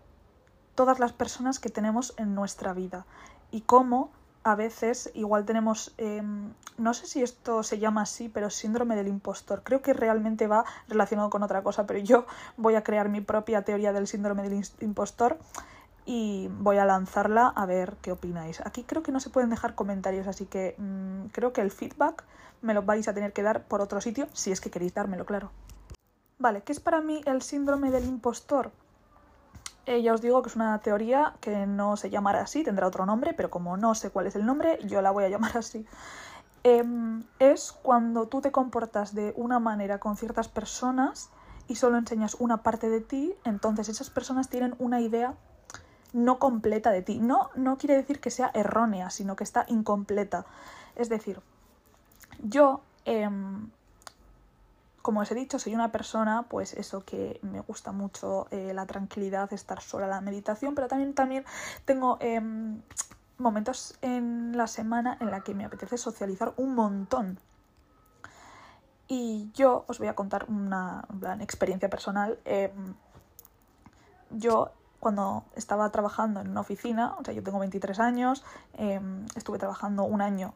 todas 0.77 1.01
las 1.01 1.13
personas 1.13 1.59
que 1.59 1.71
tenemos 1.71 2.15
en 2.17 2.37
nuestra 2.37 2.73
vida 2.73 3.05
y 3.51 3.63
cómo 3.63 4.11
a 4.45 4.55
veces 4.55 5.11
igual 5.15 5.45
tenemos, 5.45 5.93
em, 5.99 6.53
no 6.79 6.95
sé 6.95 7.09
si 7.09 7.21
esto 7.21 7.65
se 7.65 7.81
llama 7.81 8.03
así, 8.03 8.29
pero 8.29 8.49
síndrome 8.49 8.95
del 8.95 9.09
impostor. 9.09 9.63
Creo 9.65 9.83
que 9.83 9.93
realmente 9.93 10.47
va 10.47 10.65
relacionado 10.87 11.31
con 11.31 11.43
otra 11.43 11.65
cosa, 11.65 11.85
pero 11.85 11.99
yo 11.99 12.27
voy 12.57 12.77
a 12.77 12.85
crear 12.85 13.09
mi 13.09 13.21
propia 13.21 13.63
teoría 13.63 13.93
del 13.93 14.07
síndrome 14.07 14.49
del 14.49 14.65
impostor 14.81 15.37
y 16.05 16.49
voy 16.61 16.79
a 16.79 16.85
lanzarla 16.85 17.49
a 17.49 17.67
ver 17.67 17.97
qué 18.01 18.13
opináis. 18.13 18.61
Aquí 18.65 18.85
creo 18.85 19.03
que 19.03 19.11
no 19.11 19.19
se 19.19 19.31
pueden 19.31 19.51
dejar 19.51 19.75
comentarios, 19.75 20.29
así 20.29 20.47
que 20.47 20.77
mm, 20.79 21.27
creo 21.33 21.53
que 21.53 21.61
el 21.61 21.73
feedback 21.73 22.23
me 22.63 22.73
lo 22.73 22.83
vais 22.83 23.09
a 23.09 23.15
tener 23.15 23.33
que 23.33 23.43
dar 23.43 23.65
por 23.65 23.81
otro 23.81 24.01
sitio, 24.01 24.29
si 24.33 24.53
es 24.53 24.61
que 24.61 24.71
queréis 24.71 24.95
dármelo, 24.95 25.27
claro. 25.27 25.51
Vale, 26.39 26.63
¿qué 26.63 26.71
es 26.71 26.79
para 26.79 27.01
mí 27.01 27.21
el 27.27 27.43
síndrome 27.43 27.91
del 27.91 28.05
impostor? 28.05 28.71
Eh, 29.87 30.03
ya 30.03 30.13
os 30.15 30.21
digo 30.21 30.43
que 30.43 30.49
es 30.49 30.57
una 30.57 30.79
teoría 30.81 31.35
que 31.41 31.65
no 31.65 31.97
se 31.97 32.11
llamará 32.11 32.41
así, 32.41 32.65
tendrá 32.65 32.89
otro 32.89 33.07
nombre, 33.07 33.35
pero 33.35 33.51
como 33.51 33.77
no 33.77 33.95
sé 33.95 34.11
cuál 34.11 34.27
es 34.27 34.35
el 34.35 34.45
nombre, 34.45 34.81
yo 34.85 35.01
la 35.01 35.13
voy 35.13 35.25
a 35.25 35.29
llamar 35.29 35.57
así. 35.59 35.87
Em, 36.65 37.23
es 37.39 37.71
cuando 37.71 38.27
tú 38.27 38.41
te 38.41 38.51
comportas 38.51 39.15
de 39.15 39.33
una 39.37 39.61
manera 39.61 39.99
con 40.01 40.17
ciertas 40.17 40.49
personas 40.49 41.31
y 41.69 41.77
solo 41.77 41.97
enseñas 41.99 42.35
una 42.41 42.65
parte 42.65 42.89
de 42.89 43.01
ti, 43.01 43.35
entonces 43.45 43.89
esas 43.89 44.11
personas 44.11 44.49
tienen 44.49 44.75
una 44.79 45.01
idea 45.01 45.35
no 46.13 46.41
completa 46.41 46.91
de 46.91 47.03
ti. 47.03 47.21
No, 47.21 47.51
no 47.55 47.79
quiere 47.79 47.95
decir 47.95 48.21
que 48.21 48.31
sea 48.31 48.51
errónea, 48.55 49.11
sino 49.11 49.37
que 49.37 49.45
está 49.45 49.67
incompleta. 49.69 50.47
Es 50.97 51.09
decir, 51.09 51.41
yo 52.43 52.81
em, 53.05 53.71
como 55.07 55.21
os 55.21 55.31
he 55.31 55.37
dicho, 55.37 55.61
soy 55.61 55.73
una 55.73 55.93
persona, 55.93 56.47
pues 56.49 56.75
eso 56.75 57.05
que 57.05 57.39
me 57.43 57.61
gusta 57.61 57.93
mucho 57.93 58.49
eh, 58.51 58.73
la 58.75 58.87
tranquilidad, 58.87 59.53
estar 59.53 59.81
sola, 59.81 60.09
la 60.09 60.21
meditación, 60.21 60.75
pero 60.75 60.89
también, 60.89 61.15
también 61.15 61.45
tengo 61.85 62.19
em, 62.21 62.83
momentos 63.39 63.97
en 64.03 64.57
la 64.57 64.67
semana 64.67 65.17
en 65.21 65.31
la 65.31 65.43
que 65.43 65.55
me 65.55 65.65
apetece 65.65 65.97
socializar 65.97 66.55
un 66.57 66.75
montón. 66.75 67.39
Y 69.07 69.49
yo 69.55 69.85
os 69.87 70.01
voy 70.01 70.09
a 70.09 70.17
contar 70.17 70.47
una, 70.49 71.07
experiencia 71.39 71.89
personal. 71.89 72.41
Em, 72.45 72.95
yo 74.31 74.73
cuando 74.99 75.45
estaba 75.55 75.89
trabajando 75.93 76.41
en 76.41 76.49
una 76.49 76.63
oficina, 76.63 77.15
o 77.21 77.25
sea, 77.25 77.33
yo 77.33 77.45
tengo 77.45 77.61
23 77.61 78.01
años, 78.01 78.43
em, 78.77 79.25
estuve 79.37 79.59
trabajando 79.59 80.03
un 80.03 80.21
año 80.21 80.53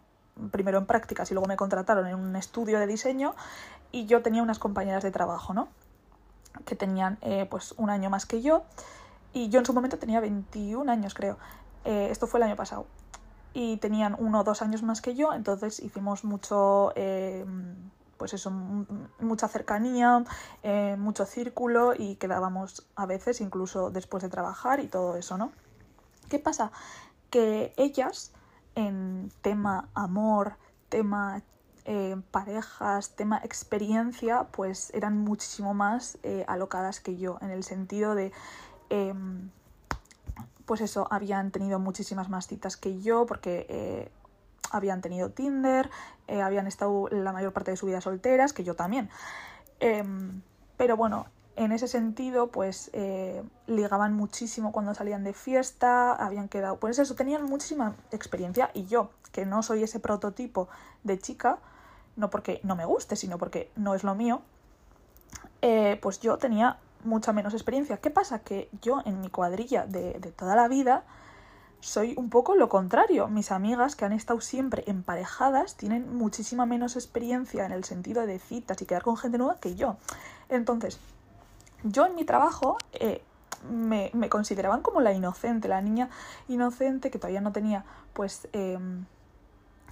primero 0.50 0.78
en 0.78 0.86
prácticas 0.86 1.30
y 1.30 1.34
luego 1.34 1.46
me 1.46 1.56
contrataron 1.56 2.06
en 2.06 2.14
un 2.14 2.34
estudio 2.34 2.78
de 2.78 2.86
diseño 2.86 3.34
y 3.92 4.06
yo 4.06 4.22
tenía 4.22 4.42
unas 4.42 4.58
compañeras 4.58 5.02
de 5.02 5.10
trabajo, 5.10 5.54
¿no? 5.54 5.68
Que 6.64 6.76
tenían 6.76 7.18
eh, 7.22 7.46
pues 7.50 7.74
un 7.76 7.90
año 7.90 8.10
más 8.10 8.26
que 8.26 8.42
yo 8.42 8.64
y 9.32 9.48
yo 9.48 9.60
en 9.60 9.66
su 9.66 9.72
momento 9.72 9.98
tenía 9.98 10.20
21 10.20 10.90
años 10.90 11.14
creo. 11.14 11.38
Eh, 11.84 12.08
esto 12.10 12.26
fue 12.26 12.40
el 12.40 12.44
año 12.44 12.56
pasado. 12.56 12.86
Y 13.52 13.78
tenían 13.78 14.16
uno 14.18 14.40
o 14.40 14.44
dos 14.44 14.62
años 14.62 14.82
más 14.82 15.00
que 15.00 15.14
yo, 15.14 15.32
entonces 15.32 15.80
hicimos 15.80 16.22
mucho, 16.22 16.92
eh, 16.94 17.44
pues 18.16 18.32
eso, 18.32 18.52
mucha 19.18 19.48
cercanía, 19.48 20.24
mucho 20.96 21.26
círculo 21.26 21.94
y 21.98 22.14
quedábamos 22.14 22.86
a 22.94 23.06
veces 23.06 23.40
incluso 23.40 23.90
después 23.90 24.22
de 24.22 24.28
trabajar 24.28 24.78
y 24.78 24.86
todo 24.86 25.16
eso, 25.16 25.36
¿no? 25.36 25.50
¿Qué 26.28 26.38
pasa? 26.38 26.70
Que 27.28 27.72
ellas 27.76 28.30
en 28.74 29.32
tema 29.42 29.88
amor, 29.94 30.54
tema 30.88 31.42
eh, 31.84 32.16
parejas, 32.30 33.10
tema 33.10 33.40
experiencia, 33.42 34.44
pues 34.50 34.90
eran 34.94 35.18
muchísimo 35.18 35.74
más 35.74 36.18
eh, 36.22 36.44
alocadas 36.48 37.00
que 37.00 37.16
yo, 37.16 37.38
en 37.40 37.50
el 37.50 37.64
sentido 37.64 38.14
de, 38.14 38.32
em, 38.88 39.50
pues 40.66 40.80
eso, 40.80 41.08
habían 41.10 41.50
tenido 41.50 41.78
muchísimas 41.78 42.28
más 42.28 42.46
citas 42.46 42.76
que 42.76 43.00
yo, 43.00 43.26
porque 43.26 43.66
eh, 43.68 44.10
habían 44.70 45.00
tenido 45.00 45.30
Tinder, 45.30 45.90
habían 46.28 46.68
estado 46.68 47.08
la 47.10 47.32
mayor 47.32 47.52
parte 47.52 47.72
de 47.72 47.76
su 47.76 47.86
vida 47.86 48.00
solteras, 48.00 48.52
que 48.52 48.62
yo 48.62 48.74
también. 48.74 49.10
Em, 49.80 50.42
pero 50.76 50.96
bueno, 50.96 51.26
en 51.60 51.72
ese 51.72 51.88
sentido, 51.88 52.46
pues 52.46 52.88
eh, 52.94 53.42
ligaban 53.66 54.14
muchísimo 54.14 54.72
cuando 54.72 54.94
salían 54.94 55.24
de 55.24 55.34
fiesta, 55.34 56.12
habían 56.12 56.48
quedado, 56.48 56.78
pues 56.78 56.98
eso, 56.98 57.14
tenían 57.14 57.44
muchísima 57.44 57.96
experiencia 58.12 58.70
y 58.72 58.86
yo, 58.86 59.10
que 59.30 59.44
no 59.44 59.62
soy 59.62 59.82
ese 59.82 60.00
prototipo 60.00 60.68
de 61.04 61.18
chica, 61.18 61.58
no 62.16 62.30
porque 62.30 62.60
no 62.62 62.76
me 62.76 62.86
guste, 62.86 63.14
sino 63.14 63.36
porque 63.36 63.70
no 63.76 63.94
es 63.94 64.04
lo 64.04 64.14
mío, 64.14 64.40
eh, 65.60 65.98
pues 66.00 66.20
yo 66.20 66.38
tenía 66.38 66.78
mucha 67.04 67.34
menos 67.34 67.52
experiencia. 67.52 67.98
¿Qué 67.98 68.08
pasa? 68.08 68.38
Que 68.38 68.70
yo 68.80 69.02
en 69.04 69.20
mi 69.20 69.28
cuadrilla 69.28 69.84
de, 69.84 70.14
de 70.14 70.32
toda 70.32 70.56
la 70.56 70.66
vida 70.66 71.04
soy 71.80 72.14
un 72.16 72.30
poco 72.30 72.54
lo 72.54 72.70
contrario. 72.70 73.28
Mis 73.28 73.52
amigas 73.52 73.96
que 73.96 74.06
han 74.06 74.12
estado 74.12 74.40
siempre 74.40 74.84
emparejadas 74.86 75.76
tienen 75.76 76.16
muchísima 76.16 76.64
menos 76.64 76.96
experiencia 76.96 77.66
en 77.66 77.72
el 77.72 77.84
sentido 77.84 78.24
de 78.24 78.38
citas 78.38 78.80
y 78.80 78.86
quedar 78.86 79.02
con 79.02 79.18
gente 79.18 79.36
nueva 79.36 79.60
que 79.60 79.74
yo. 79.74 79.98
Entonces, 80.48 80.98
yo 81.82 82.06
en 82.06 82.14
mi 82.14 82.24
trabajo 82.24 82.76
eh, 82.92 83.22
me, 83.70 84.10
consideraban 84.28 84.82
como 84.82 85.00
la 85.00 85.12
inocente, 85.12 85.68
la 85.68 85.80
niña 85.80 86.08
inocente 86.48 87.10
que 87.10 87.18
todavía 87.18 87.40
no 87.40 87.52
tenía, 87.52 87.84
pues, 88.12 88.48
em, 88.52 89.04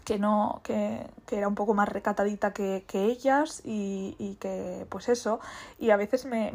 que 0.05 0.19
no, 0.19 0.61
que, 0.63 1.07
era 1.31 1.49
un 1.49 1.55
poco 1.55 1.75
más 1.75 1.89
recatadita 1.89 2.53
que, 2.53 2.85
ellas 2.93 3.61
y, 3.65 4.17
y, 4.19 4.37
que, 4.37 4.87
pues 4.89 5.09
eso, 5.09 5.41
y 5.79 5.91
a 5.91 5.97
veces 5.97 6.25
me, 6.25 6.53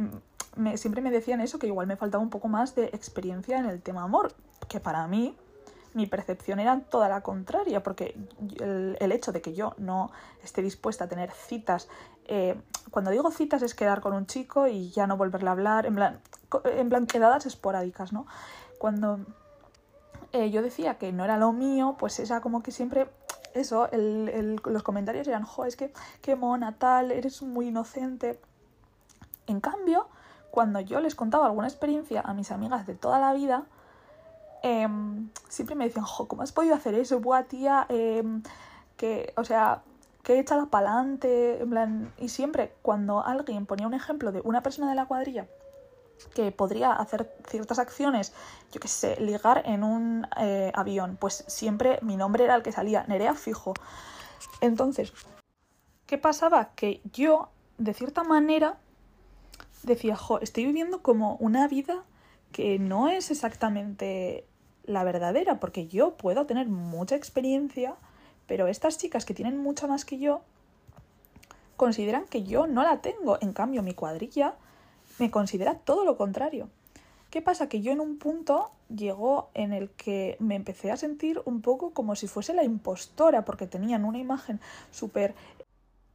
me, 0.56 0.78
siempre 0.78 1.02
me 1.02 1.12
decían 1.12 1.42
eso, 1.42 1.60
que 1.60 1.68
igual 1.68 1.88
me 1.88 1.96
faltaba 1.96 2.24
un 2.24 2.30
poco 2.30 2.48
más 2.48 2.76
de 2.76 2.86
experiencia 2.86 3.58
en 3.58 3.66
el 3.66 3.82
tema 3.82 4.04
amor, 4.04 4.34
que 4.68 4.80
para 4.80 5.08
mí 5.08 5.36
mi 5.94 6.08
percepción 6.08 6.60
era 6.60 6.80
toda 6.80 7.08
la 7.10 7.22
contraria, 7.22 7.84
porque 7.84 8.16
el, 8.60 8.98
el, 9.00 9.12
hecho 9.12 9.32
de 9.32 9.42
que 9.42 9.54
yo 9.54 9.76
no 9.78 10.12
esté 10.44 10.64
dispuesta 10.64 11.06
a 11.06 11.08
tener 11.08 11.32
citas, 11.32 11.88
eh, 12.28 12.60
cuando 12.92 13.12
digo 13.12 13.32
citas 13.32 13.62
es 13.62 13.74
quedar 13.74 14.02
con 14.02 14.14
un 14.14 14.26
chico 14.26 14.68
y 14.68 14.92
ya 14.92 15.08
no 15.08 15.18
volverle 15.18 15.50
a 15.50 15.54
hablar, 15.54 15.86
en 15.86 15.96
plan, 15.96 16.20
en 16.66 16.90
plan 16.90 17.08
quedadas 17.08 17.46
esporádicas, 17.46 18.14
¿no? 18.14 18.26
Cuando 18.78 19.20
eh, 20.32 20.50
yo 20.52 20.62
decía 20.62 20.98
que 20.98 21.12
no 21.12 21.24
era 21.24 21.38
lo 21.38 21.54
mío, 21.54 21.96
pues 21.98 22.20
esa 22.20 22.42
como 22.42 22.62
que 22.64 22.72
siempre 22.72 23.10
eso, 23.54 23.88
los 23.92 24.84
comentarios 24.84 25.28
eran, 25.28 25.44
jo, 25.44 25.66
es 25.66 25.76
que 25.76 25.94
qué 26.22 26.36
mona, 26.36 26.78
tal, 26.78 27.12
eres 27.12 27.42
muy 27.44 27.68
inocente. 27.68 28.40
En 29.46 29.60
cambio, 29.60 30.08
cuando 30.50 30.80
yo 30.80 31.00
les 31.02 31.16
contaba 31.16 31.46
alguna 31.46 31.68
experiencia 31.68 32.22
a 32.22 32.34
mis 32.34 32.52
amigas 32.52 32.88
de 32.88 32.96
toda 32.96 33.20
la 33.20 33.34
vida, 33.34 33.66
Em, 34.64 35.30
siempre 35.50 35.76
me 35.76 35.84
decían, 35.84 36.06
jo, 36.06 36.26
¿cómo 36.30 36.42
has 36.42 36.54
podido 36.54 36.74
hacer 36.74 36.96
eso? 36.96 37.20
Buah, 37.20 37.44
tía, 37.44 37.86
em, 37.90 38.42
que, 38.96 39.34
o 39.36 39.44
sea, 39.44 39.84
que 40.24 40.36
he 40.36 40.40
echado 40.40 40.70
para 40.70 40.90
adelante, 40.90 41.62
en 41.62 41.70
plan, 41.70 42.14
y 42.18 42.30
siempre 42.30 42.74
cuando 42.82 43.24
alguien 43.24 43.66
ponía 43.66 43.88
un 43.88 43.94
ejemplo 43.94 44.32
de 44.32 44.42
una 44.42 44.64
persona 44.64 44.90
de 44.90 44.96
la 44.96 45.06
cuadrilla 45.06 45.48
que 46.34 46.52
podría 46.52 46.94
hacer 46.94 47.36
ciertas 47.48 47.80
acciones, 47.80 48.34
yo 48.72 48.80
qué 48.80 48.88
sé, 48.88 49.20
ligar 49.20 49.64
en 49.66 49.84
un 49.84 50.28
eh, 50.40 50.72
avión, 50.74 51.18
pues 51.20 51.44
siempre 51.48 52.00
mi 52.02 52.16
nombre 52.16 52.46
era 52.46 52.56
el 52.56 52.64
que 52.64 52.72
salía, 52.72 53.04
Nerea 53.08 53.34
fijo. 53.34 53.74
Entonces, 54.62 55.12
¿qué 56.06 56.18
pasaba? 56.18 56.74
Que 56.76 57.02
yo, 57.12 57.50
de 57.78 57.94
cierta 57.94 58.24
manera, 58.24 58.78
decía, 59.84 60.16
jo, 60.16 60.40
estoy 60.40 60.66
viviendo 60.66 61.02
como 61.02 61.36
una 61.36 61.68
vida 61.68 62.04
que 62.52 62.80
no 62.80 63.10
es 63.10 63.32
exactamente 63.32 64.48
la 64.86 65.04
verdadera, 65.04 65.60
porque 65.60 65.88
yo 65.88 66.16
puedo 66.16 66.46
tener 66.46 66.68
mucha 66.68 67.16
experiencia, 67.16 67.96
pero 68.48 68.68
estas 68.68 68.98
chicas 68.98 69.26
que 69.26 69.34
tienen 69.34 69.58
mucha 69.58 69.88
más 69.88 70.06
que 70.06 70.20
yo 70.20 70.42
consideran 71.78 72.26
que 72.26 72.44
yo 72.44 72.68
no 72.68 72.84
la 72.84 73.02
tengo. 73.02 73.38
En 73.42 73.54
cambio, 73.54 73.84
mi 73.84 73.94
cuadrilla 73.94 74.56
me 75.20 75.32
considera 75.32 75.76
todo 75.76 76.06
lo 76.06 76.18
contrario. 76.18 76.70
¿Qué 77.30 77.42
pasa? 77.42 77.68
Que 77.68 77.82
yo 77.82 77.92
en 77.92 78.00
un 78.00 78.18
punto 78.20 78.70
llegó 78.96 79.50
en 79.54 79.74
el 79.74 79.90
que 79.90 80.38
me 80.40 80.56
empecé 80.56 80.92
a 80.92 80.98
sentir 80.98 81.42
un 81.46 81.62
poco 81.62 81.90
como 81.90 82.16
si 82.16 82.28
fuese 82.28 82.54
la 82.54 82.64
impostora, 82.64 83.44
porque 83.44 83.66
tenían 83.66 84.06
una 84.06 84.20
imagen 84.20 84.60
súper 84.92 85.34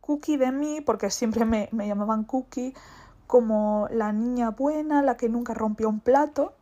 cookie 0.00 0.36
de 0.36 0.52
mí, 0.52 0.80
porque 0.80 1.10
siempre 1.10 1.44
me, 1.44 1.68
me 1.72 1.88
llamaban 1.88 2.24
cookie, 2.24 2.72
como 3.26 3.88
la 3.90 4.12
niña 4.12 4.50
buena, 4.50 5.02
la 5.02 5.16
que 5.16 5.28
nunca 5.28 5.54
rompió 5.54 5.88
un 5.88 6.00
plato. 6.00 6.52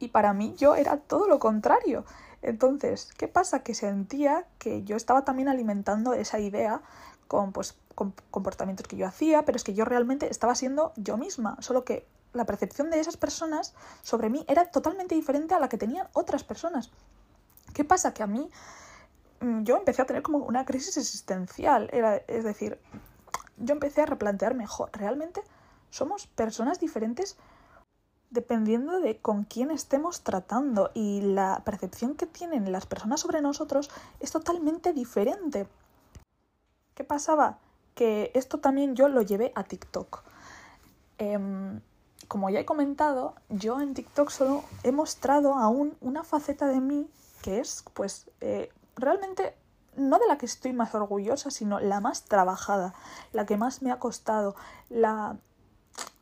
Y 0.00 0.08
para 0.08 0.32
mí 0.34 0.54
yo 0.58 0.74
era 0.74 0.96
todo 0.96 1.28
lo 1.28 1.38
contrario. 1.38 2.04
Entonces, 2.44 3.08
¿qué 3.16 3.26
pasa? 3.26 3.62
Que 3.62 3.74
sentía 3.74 4.46
que 4.58 4.84
yo 4.84 4.96
estaba 4.96 5.24
también 5.24 5.48
alimentando 5.48 6.12
esa 6.12 6.38
idea 6.38 6.82
con, 7.26 7.52
pues, 7.52 7.74
con 7.94 8.12
comportamientos 8.30 8.86
que 8.86 8.96
yo 8.96 9.06
hacía, 9.06 9.44
pero 9.44 9.56
es 9.56 9.64
que 9.64 9.72
yo 9.72 9.86
realmente 9.86 10.30
estaba 10.30 10.54
siendo 10.54 10.92
yo 10.96 11.16
misma, 11.16 11.56
solo 11.60 11.84
que 11.84 12.06
la 12.34 12.44
percepción 12.44 12.90
de 12.90 13.00
esas 13.00 13.16
personas 13.16 13.74
sobre 14.02 14.28
mí 14.28 14.44
era 14.46 14.66
totalmente 14.66 15.14
diferente 15.14 15.54
a 15.54 15.60
la 15.60 15.68
que 15.68 15.78
tenían 15.78 16.06
otras 16.12 16.44
personas. 16.44 16.90
¿Qué 17.72 17.84
pasa? 17.84 18.12
Que 18.12 18.22
a 18.22 18.26
mí 18.26 18.50
mm, 19.40 19.62
yo 19.62 19.76
empecé 19.78 20.02
a 20.02 20.06
tener 20.06 20.22
como 20.22 20.38
una 20.38 20.66
crisis 20.66 20.98
existencial, 20.98 21.88
era, 21.92 22.16
es 22.16 22.44
decir, 22.44 22.78
yo 23.56 23.72
empecé 23.72 24.02
a 24.02 24.06
replantearme, 24.06 24.66
realmente 24.92 25.42
somos 25.90 26.26
personas 26.26 26.78
diferentes 26.78 27.36
dependiendo 28.34 29.00
de 29.00 29.16
con 29.18 29.44
quién 29.44 29.70
estemos 29.70 30.22
tratando 30.22 30.90
y 30.92 31.22
la 31.22 31.62
percepción 31.64 32.16
que 32.16 32.26
tienen 32.26 32.72
las 32.72 32.84
personas 32.84 33.20
sobre 33.20 33.40
nosotros 33.40 33.90
es 34.18 34.32
totalmente 34.32 34.92
diferente. 34.92 35.68
¿Qué 36.94 37.04
pasaba? 37.04 37.58
Que 37.94 38.32
esto 38.34 38.58
también 38.58 38.96
yo 38.96 39.08
lo 39.08 39.22
llevé 39.22 39.52
a 39.54 39.62
TikTok. 39.62 40.24
Em, 41.18 41.80
como 42.26 42.50
ya 42.50 42.58
he 42.58 42.64
comentado, 42.64 43.36
yo 43.48 43.80
en 43.80 43.94
TikTok 43.94 44.30
solo 44.30 44.64
he 44.82 44.90
mostrado 44.90 45.54
aún 45.54 45.96
una 46.00 46.24
faceta 46.24 46.66
de 46.66 46.80
mí 46.80 47.08
que 47.40 47.60
es, 47.60 47.84
pues, 47.94 48.28
eh, 48.40 48.72
realmente 48.96 49.54
no 49.96 50.18
de 50.18 50.26
la 50.26 50.38
que 50.38 50.46
estoy 50.46 50.72
más 50.72 50.92
orgullosa, 50.94 51.52
sino 51.52 51.78
la 51.78 52.00
más 52.00 52.24
trabajada, 52.24 52.94
la 53.32 53.46
que 53.46 53.56
más 53.56 53.80
me 53.80 53.92
ha 53.92 54.00
costado, 54.00 54.56
la 54.88 55.36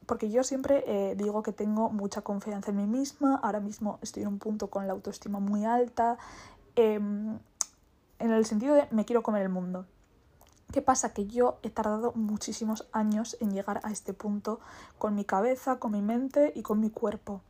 porque 0.06 0.30
yo 0.30 0.44
siempre 0.44 0.84
eh, 0.86 1.14
digo 1.16 1.42
que 1.42 1.52
tengo 1.52 1.90
mucha 1.90 2.22
confianza 2.22 2.70
en 2.70 2.78
mí 2.78 2.86
misma, 2.86 3.36
ahora 3.42 3.60
mismo 3.60 3.98
estoy 4.02 4.22
en 4.22 4.28
un 4.28 4.38
punto 4.38 4.68
con 4.68 4.86
la 4.86 4.92
autoestima 4.92 5.40
muy 5.40 5.64
alta, 5.64 6.18
em, 6.76 7.38
en 8.18 8.30
el 8.30 8.46
sentido 8.46 8.74
de 8.74 8.88
me 8.90 9.04
quiero 9.04 9.22
comer 9.22 9.42
el 9.42 9.48
mundo. 9.48 9.86
¿Qué 10.72 10.80
pasa? 10.80 11.12
Que 11.12 11.26
yo 11.26 11.58
he 11.62 11.70
tardado 11.70 12.12
muchísimos 12.14 12.88
años 12.92 13.36
en 13.40 13.52
llegar 13.52 13.80
a 13.84 13.90
este 13.90 14.14
punto 14.14 14.58
con 14.98 15.14
mi 15.14 15.24
cabeza, 15.24 15.78
con 15.78 15.92
mi 15.92 16.00
mente 16.00 16.52
y 16.54 16.62
con 16.62 16.80
mi 16.80 16.88
cuerpo. 16.88 17.42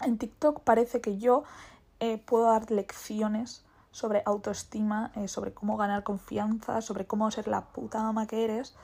En 0.00 0.16
TikTok 0.16 0.60
parece 0.60 1.00
que 1.00 1.18
yo 1.18 1.44
eh, 2.00 2.16
puedo 2.18 2.44
dar 2.44 2.70
lecciones 2.70 3.64
sobre 3.90 4.22
autoestima, 4.24 5.12
eh, 5.16 5.28
sobre 5.28 5.52
cómo 5.52 5.76
ganar 5.76 6.04
confianza, 6.04 6.80
sobre 6.80 7.06
cómo 7.06 7.30
ser 7.30 7.48
la 7.48 7.66
puta 7.66 8.06
ama 8.06 8.26
que 8.26 8.44
eres, 8.44 8.74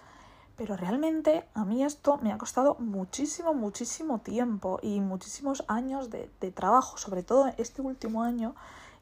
pero 0.57 0.77
realmente 0.77 1.49
a 1.55 1.65
mí 1.65 1.83
esto 1.83 2.19
me 2.19 2.33
ha 2.33 2.39
costado 2.39 2.77
muchísimo, 2.79 3.55
muchísimo 3.55 4.21
tiempo 4.21 4.79
y 4.83 5.01
muchísimos 5.01 5.65
años 5.67 6.11
de, 6.11 6.29
trabajo. 6.53 6.97
Sobre 6.97 7.23
todo 7.23 7.53
este 7.59 7.83
último 7.83 8.23
año 8.23 8.55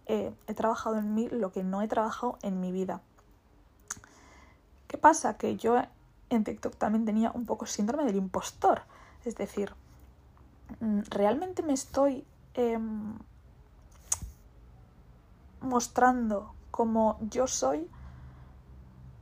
eh, 0.06 0.35
he 0.47 0.54
trabajado 0.54 0.97
en 0.97 1.14
mí 1.14 1.28
lo 1.28 1.52
que 1.52 1.62
no 1.62 1.82
he 1.82 1.88
trabajado 1.88 2.38
en 2.42 2.61
mi 2.61 2.73
vida. 2.73 3.02
¿Qué 4.88 4.97
pasa? 4.97 5.37
Que 5.37 5.56
yo 5.56 5.76
en 6.30 6.44
TikTok 6.44 6.76
también 6.76 7.04
tenía 7.04 7.30
un 7.32 7.44
poco 7.44 7.66
síndrome 7.66 8.04
del 8.04 8.16
impostor. 8.16 8.82
Es 9.25 9.37
decir, 9.37 9.75
mm, 10.80 11.00
realmente 11.11 11.62
me 11.62 11.75
estoy 11.75 12.25
em, 12.54 13.18
mostrando 15.61 16.54
como 16.71 17.18
yo 17.30 17.47
soy 17.47 17.88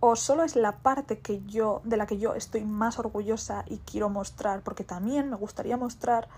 o 0.00 0.16
solo 0.16 0.42
es 0.44 0.56
la 0.56 0.78
parte 0.78 1.20
que 1.20 1.42
yo 1.44 1.82
de 1.84 1.96
la 1.96 2.06
que 2.06 2.18
yo 2.18 2.34
estoy 2.34 2.64
más 2.64 2.98
orgullosa 2.98 3.64
y 3.68 3.78
quiero 3.78 4.08
mostrar 4.08 4.62
porque 4.62 4.82
también 4.82 5.30
me 5.30 5.36
gustaría 5.36 5.76
mostrar 5.76 6.28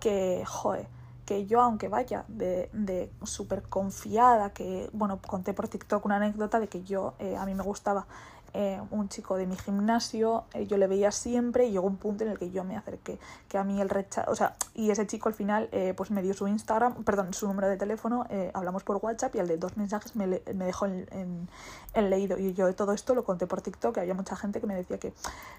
que 0.00 0.44
joe 0.46 0.88
que 1.26 1.46
yo 1.46 1.60
aunque 1.60 1.88
vaya 1.88 2.24
de, 2.28 2.70
de 2.72 3.10
súper 3.24 3.62
confiada 3.62 4.50
que 4.50 4.88
bueno 4.92 5.18
conté 5.26 5.54
por 5.54 5.68
TikTok 5.68 6.04
una 6.04 6.16
anécdota 6.16 6.60
de 6.60 6.68
que 6.68 6.84
yo 6.84 7.14
eh, 7.18 7.36
a 7.36 7.44
mí 7.46 7.54
me 7.54 7.62
gustaba 7.62 8.06
eh, 8.56 8.80
un 8.92 9.08
chico 9.08 9.36
de 9.36 9.46
mi 9.46 9.56
gimnasio, 9.56 10.44
eh, 10.54 10.66
yo 10.66 10.76
le 10.76 10.86
veía 10.86 11.10
siempre 11.10 11.66
y 11.66 11.72
llegó 11.72 11.88
un 11.88 11.96
punto 11.96 12.22
en 12.22 12.30
el 12.30 12.38
que 12.38 12.52
yo 12.52 12.62
me 12.62 12.76
acerqué, 12.76 13.18
que 13.48 13.58
a 13.58 13.64
mí 13.64 13.80
el 13.80 13.88
rechazo, 13.88 14.30
o 14.30 14.36
sea, 14.36 14.54
y 14.74 14.90
ese 14.90 15.06
chico 15.08 15.28
al 15.28 15.34
final 15.34 15.68
eh, 15.72 15.92
pues 15.96 16.12
me 16.12 16.22
dio 16.22 16.34
su 16.34 16.46
Instagram, 16.46 17.02
perdón, 17.02 17.34
su 17.34 17.48
número 17.48 17.68
de 17.68 17.76
teléfono, 17.76 18.26
hablamos 18.52 18.84
por 18.84 18.98
WhatsApp 18.98 19.34
y 19.34 19.40
al 19.40 19.48
de 19.48 19.56
dos 19.56 19.76
mensajes 19.76 20.14
me, 20.14 20.26
me 20.26 20.64
dejó 20.66 20.86
en, 20.86 21.48
en, 21.94 22.10
leído 22.10 22.38
y 22.38 22.54
yo 22.54 22.72
todo 22.74 22.92
esto 22.92 23.14
lo 23.14 23.24
conté 23.24 23.46
por 23.48 23.60
TikTok, 23.60 23.94
que 23.94 24.00
había 24.00 24.14
mucha 24.14 24.36
gente 24.36 24.60
que 24.60 24.66
me 24.68 24.76
decía 24.76 24.98
que, 24.98 25.12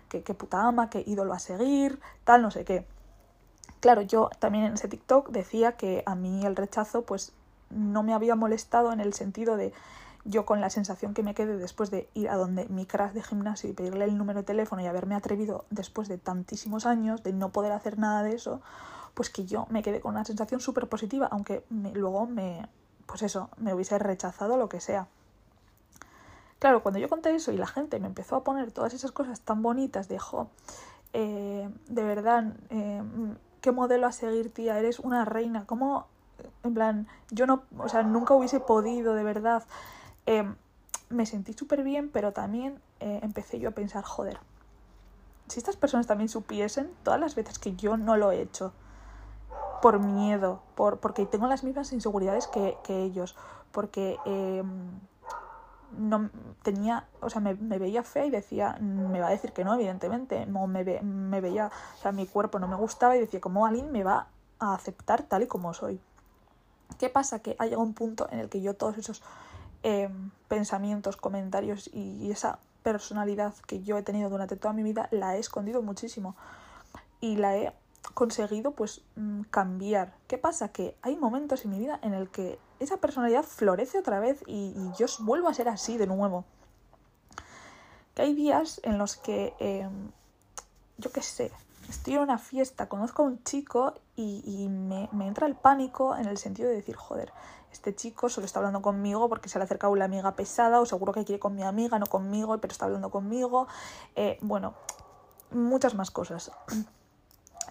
que, 0.07 0.23
que 0.23 0.33
puta 0.33 0.65
ama, 0.65 0.89
que 0.89 1.03
ídolo 1.05 1.33
a 1.33 1.39
seguir, 1.39 1.99
tal, 2.23 2.41
no 2.41 2.49
sé 2.49 2.63
qué. 2.63 2.87
Claro, 3.81 4.01
yo 4.01 4.29
también 4.39 4.65
en 4.65 4.73
ese 4.73 4.87
TikTok 4.87 5.29
decía 5.29 5.73
que 5.73 6.01
a 6.05 6.15
mí 6.15 6.45
el 6.45 6.55
rechazo 6.55 7.03
pues 7.03 7.33
no 7.69 8.03
me 8.03 8.13
había 8.13 8.35
molestado 8.35 8.91
en 8.91 8.99
el 8.99 9.13
sentido 9.13 9.57
de 9.57 9.73
yo 10.25 10.46
con 10.46 10.60
la 10.60 10.70
sensación 10.70 11.13
que 11.13 11.23
me 11.23 11.36
quedé 11.36 11.56
después 11.56 11.91
de 11.91 12.10
ir 12.15 12.30
a 12.30 12.36
donde 12.36 12.67
mi 12.67 12.86
crash 12.86 13.13
de 13.13 13.21
gimnasio 13.23 13.69
y 13.69 13.73
pedirle 13.73 14.06
el 14.06 14.17
número 14.17 14.39
de 14.39 14.45
teléfono 14.45 14.82
y 14.82 14.88
haberme 14.88 15.15
atrevido 15.15 15.65
después 15.69 16.08
de 16.08 16.17
tantísimos 16.17 16.86
años 16.86 17.23
de 17.23 17.32
no 17.32 17.49
poder 17.49 17.71
hacer 17.71 17.99
nada 17.99 18.23
de 18.23 18.36
eso, 18.36 18.62
pues 19.13 19.30
que 19.30 19.45
yo 19.45 19.67
me 19.69 19.84
quedé 19.84 20.02
con 20.02 20.15
una 20.15 20.26
sensación 20.26 20.60
súper 20.60 20.89
positiva, 20.89 21.28
aunque 21.32 21.63
luego 21.69 22.26
me, 22.26 22.67
pues 23.06 23.21
eso, 23.21 23.49
me 23.58 23.73
hubiese 23.73 23.99
rechazado 23.99 24.58
lo 24.58 24.67
que 24.67 24.82
sea. 24.82 25.08
Claro, 26.58 26.82
cuando 26.82 26.99
yo 26.99 27.08
conté 27.08 27.36
eso 27.36 27.52
y 27.52 27.58
la 27.58 27.67
gente 27.67 27.99
me 27.99 28.08
empezó 28.08 28.36
a 28.36 28.43
poner 28.43 28.71
todas 28.71 28.93
esas 28.93 29.12
cosas 29.12 29.41
tan 29.41 29.62
bonitas 29.62 30.08
de, 30.08 30.17
jo, 30.17 30.49
eh, 31.13 31.69
de 31.88 32.04
verdad, 32.04 32.54
eh, 32.71 33.04
qué 33.62 33.71
modelo 33.71 34.08
a 34.08 34.12
seguir, 34.12 34.52
tía, 34.52 34.80
eres 34.80 34.99
una 34.99 35.23
reina, 35.23 35.65
¿cómo, 35.65 36.08
en 36.63 36.73
plan, 36.73 37.08
yo 37.30 37.45
no, 37.45 37.63
o 37.78 37.89
sea, 37.89 38.04
nunca 38.04 38.34
hubiese 38.34 38.60
podido, 38.60 39.13
de 39.13 39.23
verdad, 39.23 39.63
Em, 40.25 40.55
me 41.09 41.25
sentí 41.25 41.53
súper 41.53 41.83
bien, 41.83 42.09
pero 42.09 42.31
también 42.31 42.81
eh, 42.99 43.19
empecé 43.21 43.59
yo 43.59 43.69
a 43.69 43.71
pensar, 43.73 44.03
joder, 44.03 44.39
si 45.47 45.59
estas 45.59 45.75
personas 45.75 46.07
también 46.07 46.29
supiesen 46.29 46.91
todas 47.03 47.19
las 47.19 47.35
veces 47.35 47.59
que 47.59 47.75
yo 47.75 47.97
no 47.97 48.17
lo 48.17 48.31
he 48.31 48.41
hecho, 48.41 48.73
por 49.81 49.99
miedo, 49.99 50.61
por, 50.73 50.99
porque 50.99 51.25
tengo 51.27 51.47
las 51.47 51.63
mismas 51.63 51.93
inseguridades 51.93 52.47
que, 52.47 52.75
ellos, 52.88 53.35
porque 53.71 54.17
em, 54.25 54.99
no 55.97 56.29
tenía, 56.63 57.05
o 57.21 57.29
sea, 57.29 57.39
me, 57.39 57.53
veía 57.53 58.01
fea 58.01 58.25
y 58.25 58.31
decía, 58.31 58.77
me 58.79 59.19
va 59.19 59.27
a 59.27 59.31
decir 59.31 59.53
que 59.53 59.63
no, 59.63 59.75
evidentemente, 59.75 60.47
no 60.47 60.65
me, 60.65 60.83
me 61.03 61.39
veía, 61.39 61.69
o 61.97 62.01
sea, 62.01 62.11
mi 62.11 62.25
cuerpo 62.25 62.57
no 62.57 62.67
me 62.67 62.75
gustaba 62.75 63.15
y 63.15 63.19
decía, 63.19 63.39
¿cómo 63.39 63.67
alguien 63.67 63.91
me 63.91 64.03
va 64.03 64.27
a 64.57 64.73
aceptar 64.73 65.21
tal 65.23 65.43
y 65.43 65.47
como 65.47 65.73
soy? 65.75 65.99
¿Qué 66.97 67.09
pasa? 67.09 67.39
Que 67.39 67.55
ha 67.59 67.65
llegado 67.65 67.83
un 67.83 67.93
punto 67.93 68.27
en 68.31 68.39
el 68.39 68.49
que 68.49 68.61
yo 68.61 68.73
todos 68.73 68.97
esos 68.97 69.21
Em, 69.88 70.32
pensamientos, 70.48 71.15
comentarios 71.15 71.91
y, 71.93 72.32
esa 72.32 72.58
personalidad 72.82 73.54
que 73.67 73.84
yo 73.84 74.00
he 74.00 74.02
tenido 74.02 74.32
durante 74.32 74.56
toda 74.56 74.74
mi 74.74 74.82
vida 74.82 75.08
la 75.12 75.36
he 75.36 75.39
escondido 75.39 75.84
muchísimo 75.84 76.36
y 77.21 77.36
la 77.36 77.56
he 77.56 77.71
conseguido 78.15 78.71
pues 78.71 79.02
mm, 79.15 79.41
cambiar. 79.52 80.15
¿Qué 80.28 80.39
pasa? 80.39 80.69
Que 80.69 80.98
hay 81.04 81.15
momentos 81.15 81.65
en 81.65 81.69
mi 81.71 81.78
vida 81.78 82.00
en 82.02 82.15
el 82.15 82.30
que 82.30 82.58
esa 82.80 82.98
personalidad 82.98 83.43
florece 83.43 84.00
otra 84.00 84.19
vez 84.19 84.43
y, 84.48 84.74
yo 84.98 85.06
vuelvo 85.19 85.50
a 85.50 85.54
ser 85.54 85.69
así 85.69 86.00
de 86.00 86.08
nuevo. 86.08 86.45
Que 88.15 88.24
hay 88.24 88.34
días 88.34 88.82
en 88.82 88.98
los 88.98 89.17
que, 89.17 89.54
em, 89.60 90.10
yo 90.98 91.12
qué 91.12 91.21
sé, 91.21 91.52
estoy 91.89 92.15
en 92.15 92.21
una 92.21 92.39
fiesta, 92.39 92.89
conozco 92.89 93.21
a 93.21 93.26
un 93.28 93.43
chico 93.43 93.93
y, 94.15 94.67
me, 94.67 95.10
me, 95.12 95.28
entra 95.28 95.45
el 95.45 95.54
pánico 95.54 96.15
en 96.17 96.26
el 96.26 96.39
sentido 96.39 96.69
de 96.69 96.76
decir, 96.76 96.95
joder, 96.95 97.32
este 97.75 97.93
chico 97.93 98.29
solo 98.29 98.45
está 98.45 98.59
hablando 98.59 98.81
conmigo 98.81 99.29
porque 99.29 99.49
se 99.49 99.59
le 99.59 99.63
ha 99.63 99.65
acercado 99.65 99.93
una 99.93 100.05
amiga 100.05 100.35
pesada 100.35 100.79
o 100.79 100.85
seguro 100.85 101.13
que 101.13 101.25
quiere 101.25 101.39
con 101.39 101.55
mi 101.55 101.63
amiga, 101.63 101.99
no 101.99 102.07
conmigo, 102.07 102.57
pero 102.59 102.71
está 102.71 102.85
hablando 102.85 103.11
conmigo. 103.11 103.67
Eh, 104.15 104.38
bueno, 104.41 104.73
muchas 105.51 105.93
más 105.93 106.09
cosas. 106.09 106.51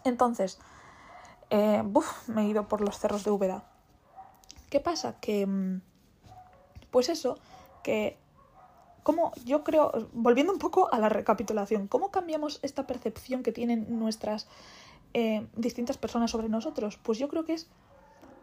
Entonces, 0.04 0.58
eh, 1.50 1.82
me 2.26 2.42
he 2.42 2.48
ido 2.48 2.68
por 2.68 2.80
los 2.80 2.98
cerros 2.98 3.24
de 3.24 3.30
Úbeda. 3.30 3.64
¿Qué 4.70 4.80
pasa? 4.80 5.18
Que, 5.20 5.46
mm, 5.46 5.80
pues 6.90 7.08
eso, 7.08 7.38
que 7.82 8.18
como 9.02 9.32
yo 9.44 9.64
creo, 9.64 10.08
volviendo 10.12 10.52
un 10.52 10.58
poco 10.58 10.92
a 10.92 10.98
la 10.98 11.08
recapitulación, 11.08 11.88
¿cómo 11.88 12.10
cambiamos 12.10 12.58
esta 12.62 12.86
percepción 12.86 13.42
que 13.42 13.52
tienen 13.52 13.98
nuestras 13.98 14.48
eh, 15.14 15.46
distintas 15.56 15.96
personas 15.96 16.30
sobre 16.30 16.48
nosotros? 16.48 16.98
Pues 17.02 17.18
yo 17.18 17.28
creo 17.28 17.44
que 17.44 17.54
es 17.54 17.68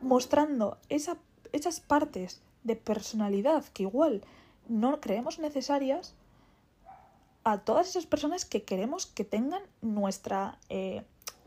mostrando 0.01 0.77
esa 0.89 1.17
esas 1.53 1.79
partes 1.79 2.41
de 2.63 2.75
personalidad 2.75 3.65
que 3.73 3.83
igual 3.83 4.23
no 4.67 5.01
creemos 5.01 5.39
necesarias 5.39 6.13
a 7.43 7.59
todas 7.59 7.89
esas 7.89 8.05
personas 8.05 8.45
que 8.45 8.63
queremos 8.63 9.05
que 9.05 9.25
tengan 9.25 9.63
nuestra 9.81 10.59
eh, 10.69 11.03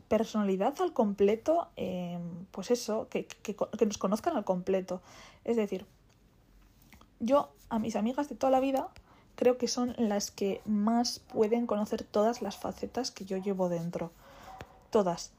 personalidad 0.07 0.73
al 0.81 0.93
completo, 0.93 1.69
em, 1.75 2.45
pues 2.51 2.71
eso, 2.71 3.07
que, 3.09 3.25
que, 3.25 3.55
nos 3.85 3.97
conozcan 3.97 4.35
al 4.35 4.43
completo. 4.43 5.01
Es 5.43 5.55
decir, 5.55 5.85
yo 7.19 7.49
a 7.69 7.79
mis 7.79 7.95
amigas 7.95 8.29
de 8.29 8.35
toda 8.35 8.51
la 8.51 8.59
vida 8.59 8.89
creo 9.35 9.57
que 9.57 9.67
son 9.67 9.95
las 9.97 10.31
que 10.31 10.61
más 10.65 11.19
pueden 11.19 11.65
conocer 11.65 12.03
todas 12.03 12.41
las 12.41 12.57
facetas 12.57 13.11
que 13.11 13.25
yo 13.25 13.37
llevo 13.37 13.69
dentro. 13.69 14.11
Todas. 14.89 15.31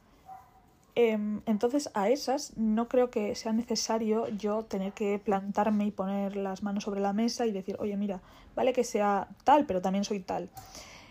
Em, 0.99 1.43
entonces 1.45 1.91
a 1.93 2.09
esas 2.09 2.57
no 2.57 2.89
creo 2.89 3.11
que 3.11 3.35
sea 3.35 3.53
necesario 3.53 4.29
yo 4.29 4.65
tener 4.65 4.95
que 4.95 5.19
plantarme 5.19 5.85
y 5.85 5.91
poner 5.91 6.37
las 6.37 6.63
manos 6.63 6.85
sobre 6.85 7.03
la 7.03 7.13
mesa 7.13 7.45
y 7.45 7.53
decir, 7.53 7.77
oye, 7.79 7.99
mira, 7.99 8.23
vale 8.55 8.73
que 8.73 8.83
sea 8.83 9.29
tal, 9.45 9.67
pero 9.67 9.83
también 9.83 10.05
soy 10.05 10.21
tal. 10.21 10.49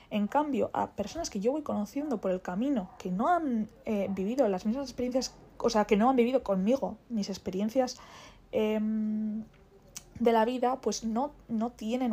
En 0.09 0.25
cambio, 0.25 0.71
a 0.73 0.89
personas 0.91 1.29
que 1.29 1.39
yo 1.39 1.51
voy 1.51 1.61
conociendo 1.61 2.19
por 2.19 2.31
el 2.31 2.41
camino, 2.41 2.89
que 2.97 3.11
no 3.11 3.27
han 3.27 3.69
eh, 3.85 4.07
vivido 4.09 4.47
las 4.47 4.65
mismas 4.65 4.89
experiencias, 4.89 5.35
o 5.59 5.69
sea, 5.69 5.85
que 5.85 5.97
no 5.97 6.09
han 6.09 6.15
vivido 6.15 6.41
conmigo 6.41 6.97
mis 7.09 7.29
experiencias 7.29 7.97
em, 8.51 9.43
de 10.19 10.31
la 10.31 10.45
vida, 10.45 10.81
pues 10.81 11.03
no, 11.03 11.31
no 11.47 11.71
tienen 11.71 12.11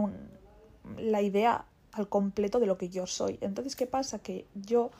la 0.98 1.22
idea 1.22 1.64
al 1.92 2.08
completo 2.08 2.60
de 2.60 2.66
lo 2.66 2.76
que 2.76 2.88
yo 2.88 3.06
soy. 3.06 3.38
Entonces, 3.40 3.76
¿qué 3.76 3.86
pasa? 3.86 4.18
Que 4.18 4.46
yo, 4.54 4.90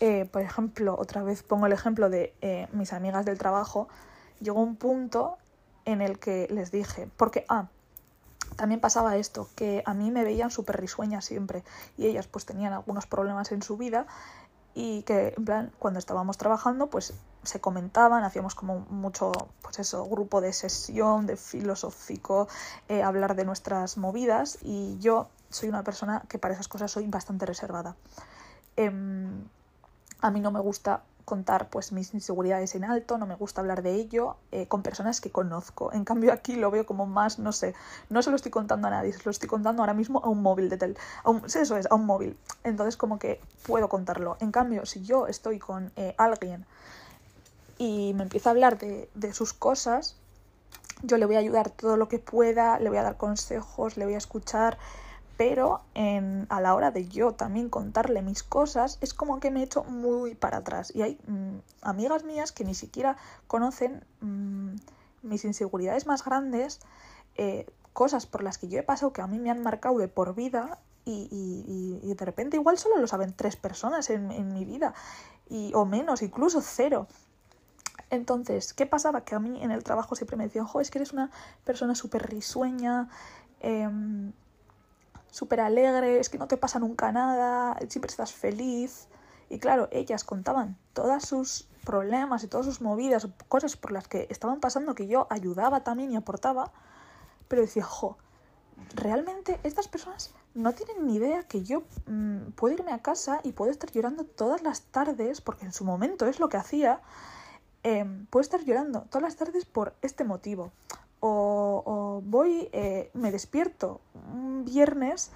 eh, 0.00 0.28
por 0.30 0.42
ejemplo, 0.42 0.96
otra 0.98 1.22
vez 1.22 1.42
pongo 1.42 1.66
el 1.66 1.72
ejemplo 1.72 2.10
de 2.10 2.34
eh, 2.40 2.68
mis 2.72 2.92
amigas 2.92 3.24
del 3.24 3.38
trabajo, 3.38 3.88
llegó 4.40 4.60
un 4.60 4.76
punto 4.76 5.38
en 5.84 6.00
el 6.00 6.18
que 6.18 6.48
les 6.50 6.70
dije, 6.70 7.08
porque, 7.16 7.44
ah, 7.48 7.68
también 8.56 8.80
pasaba 8.80 9.16
esto, 9.16 9.48
que 9.56 9.82
a 9.86 9.94
mí 9.94 10.10
me 10.10 10.24
veían 10.24 10.50
súper 10.50 10.80
risueña 10.80 11.20
siempre 11.20 11.64
y 11.96 12.06
ellas 12.06 12.26
pues 12.26 12.44
tenían 12.44 12.72
algunos 12.72 13.06
problemas 13.06 13.50
en 13.52 13.62
su 13.62 13.76
vida 13.76 14.06
y 14.74 15.02
que 15.02 15.34
en 15.36 15.44
plan 15.44 15.72
cuando 15.78 15.98
estábamos 15.98 16.38
trabajando 16.38 16.88
pues 16.88 17.14
se 17.42 17.60
comentaban, 17.60 18.24
hacíamos 18.24 18.54
como 18.54 18.80
mucho 18.90 19.32
pues 19.62 19.78
eso, 19.78 20.04
grupo 20.04 20.40
de 20.40 20.52
sesión, 20.52 21.26
de 21.26 21.36
filosófico, 21.36 22.48
eh, 22.88 23.02
hablar 23.02 23.36
de 23.36 23.44
nuestras 23.44 23.96
movidas 23.96 24.58
y 24.62 24.98
yo 24.98 25.28
soy 25.50 25.68
una 25.68 25.82
persona 25.82 26.22
que 26.28 26.38
para 26.38 26.54
esas 26.54 26.68
cosas 26.68 26.90
soy 26.90 27.06
bastante 27.06 27.46
reservada. 27.46 27.96
Em, 28.76 29.44
a 30.22 30.30
mí 30.30 30.40
no 30.40 30.50
me 30.50 30.60
gusta 30.60 31.02
contar 31.24 31.68
pues 31.68 31.92
mis 31.92 32.14
inseguridades 32.14 32.74
en 32.74 32.84
alto, 32.84 33.18
no 33.18 33.26
me 33.26 33.34
gusta 33.34 33.60
hablar 33.60 33.82
de 33.82 33.94
ello 33.94 34.36
eh, 34.50 34.66
con 34.66 34.82
personas 34.82 35.20
que 35.20 35.30
conozco. 35.30 35.92
En 35.92 36.04
cambio 36.04 36.32
aquí 36.32 36.56
lo 36.56 36.70
veo 36.70 36.86
como 36.86 37.06
más, 37.06 37.38
no 37.38 37.52
sé, 37.52 37.74
no 38.08 38.22
se 38.22 38.30
lo 38.30 38.36
estoy 38.36 38.50
contando 38.50 38.88
a 38.88 38.90
nadie, 38.90 39.12
se 39.12 39.22
lo 39.24 39.30
estoy 39.30 39.48
contando 39.48 39.82
ahora 39.82 39.94
mismo 39.94 40.20
a 40.24 40.28
un 40.28 40.42
móvil 40.42 40.68
de 40.68 40.78
tel, 40.78 40.96
a 41.24 41.30
un, 41.30 41.44
eso 41.44 41.76
es, 41.76 41.90
a 41.90 41.94
un 41.94 42.06
móvil. 42.06 42.36
Entonces 42.64 42.96
como 42.96 43.18
que 43.18 43.40
puedo 43.66 43.88
contarlo. 43.88 44.36
En 44.40 44.52
cambio, 44.52 44.86
si 44.86 45.02
yo 45.02 45.26
estoy 45.26 45.58
con 45.58 45.92
eh, 45.96 46.14
alguien 46.18 46.64
y 47.78 48.14
me 48.14 48.24
empieza 48.24 48.50
a 48.50 48.52
hablar 48.52 48.78
de, 48.78 49.08
de 49.14 49.32
sus 49.32 49.52
cosas, 49.52 50.16
yo 51.02 51.18
le 51.18 51.26
voy 51.26 51.36
a 51.36 51.40
ayudar 51.40 51.70
todo 51.70 51.96
lo 51.96 52.08
que 52.08 52.18
pueda, 52.18 52.78
le 52.78 52.88
voy 52.88 52.98
a 52.98 53.02
dar 53.02 53.16
consejos, 53.16 53.96
le 53.96 54.04
voy 54.04 54.14
a 54.14 54.18
escuchar, 54.18 54.78
pero 55.44 55.80
en, 55.94 56.46
a 56.50 56.60
la 56.60 56.72
hora 56.72 56.92
de 56.92 57.08
yo 57.08 57.32
también 57.32 57.68
contarle 57.68 58.22
mis 58.22 58.44
cosas 58.44 58.98
es 59.00 59.12
como 59.12 59.40
que 59.40 59.50
me 59.50 59.58
he 59.58 59.64
hecho 59.64 59.82
muy 59.82 60.36
para 60.36 60.58
atrás 60.58 60.94
y 60.94 61.02
hay 61.02 61.18
mm, 61.26 61.56
amigas 61.80 62.22
mías 62.22 62.52
que 62.52 62.64
ni 62.64 62.76
siquiera 62.76 63.16
conocen 63.48 64.04
mm, 64.20 64.76
mis 65.22 65.44
inseguridades 65.44 66.06
más 66.06 66.24
grandes, 66.24 66.78
eh, 67.34 67.66
cosas 67.92 68.24
por 68.24 68.44
las 68.44 68.56
que 68.56 68.68
yo 68.68 68.78
he 68.78 68.84
pasado 68.84 69.12
que 69.12 69.20
a 69.20 69.26
mí 69.26 69.40
me 69.40 69.50
han 69.50 69.62
marcado 69.62 69.98
de 69.98 70.06
por 70.06 70.36
vida 70.36 70.78
y, 71.04 71.28
y, 72.04 72.14
de 72.14 72.24
repente 72.24 72.56
igual 72.56 72.78
solo 72.78 72.98
lo 72.98 73.08
saben 73.08 73.34
tres 73.34 73.56
personas 73.56 74.10
en, 74.10 74.52
mi 74.52 74.64
vida 74.64 74.94
y, 75.50 75.72
o 75.74 75.84
menos, 75.84 76.22
incluso 76.22 76.60
cero. 76.60 77.08
Entonces, 78.10 78.74
¿qué 78.74 78.86
pasaba? 78.86 79.24
Que 79.24 79.34
a 79.34 79.40
mí 79.40 79.60
en 79.60 79.72
el 79.72 79.82
trabajo 79.82 80.14
siempre 80.14 80.36
me 80.36 80.44
decían, 80.44 80.66
jo, 80.66 80.80
es 80.80 80.92
que 80.92 80.98
eres 80.98 81.12
una 81.12 81.32
persona 81.64 81.96
súper 81.96 82.30
risueña, 82.30 83.08
eh, 83.58 83.90
súper 85.32 85.60
alegre, 85.60 86.20
es 86.20 86.28
que 86.28 86.38
no 86.38 86.46
te 86.46 86.58
pasa 86.58 86.78
nunca 86.78 87.10
nada, 87.10 87.76
siempre 87.88 88.10
estás 88.10 88.32
feliz. 88.32 89.08
Y 89.48 89.58
claro, 89.58 89.88
ellas 89.90 90.24
contaban 90.24 90.78
todos 90.92 91.24
sus 91.24 91.68
problemas 91.84 92.44
y 92.44 92.48
todas 92.48 92.66
sus 92.66 92.80
movidas, 92.80 93.26
cosas 93.48 93.76
por 93.76 93.92
las 93.92 94.06
que 94.08 94.26
estaban 94.30 94.60
pasando 94.60 94.94
que 94.94 95.08
yo 95.08 95.26
ayudaba 95.30 95.82
también 95.82 96.12
y 96.12 96.16
aportaba, 96.16 96.70
pero 97.48 97.62
decía, 97.62 97.82
jo, 97.82 98.18
realmente 98.94 99.58
estas 99.62 99.88
personas 99.88 100.32
no 100.54 100.72
tienen 100.72 101.06
ni 101.06 101.16
idea 101.16 101.42
que 101.42 101.62
yo 101.62 101.82
mm, 102.06 102.52
puedo 102.54 102.74
irme 102.74 102.92
a 102.92 103.02
casa 103.02 103.40
y 103.42 103.52
puedo 103.52 103.70
estar 103.70 103.90
llorando 103.90 104.24
todas 104.24 104.62
las 104.62 104.82
tardes, 104.82 105.40
porque 105.40 105.64
en 105.64 105.72
su 105.72 105.84
momento 105.84 106.26
es 106.26 106.40
lo 106.40 106.48
que 106.48 106.58
hacía, 106.58 107.00
em, 107.82 108.26
puedo 108.26 108.42
estar 108.42 108.62
llorando 108.64 109.02
todas 109.10 109.22
las 109.22 109.36
tardes 109.36 109.64
por 109.64 109.94
este 110.02 110.24
motivo 110.24 110.72
o, 111.24 112.20
voy, 112.24 112.68
eh, 112.72 113.10
me 113.14 113.30
despierto 113.30 114.00
un 114.32 114.64
viernes 114.64 115.30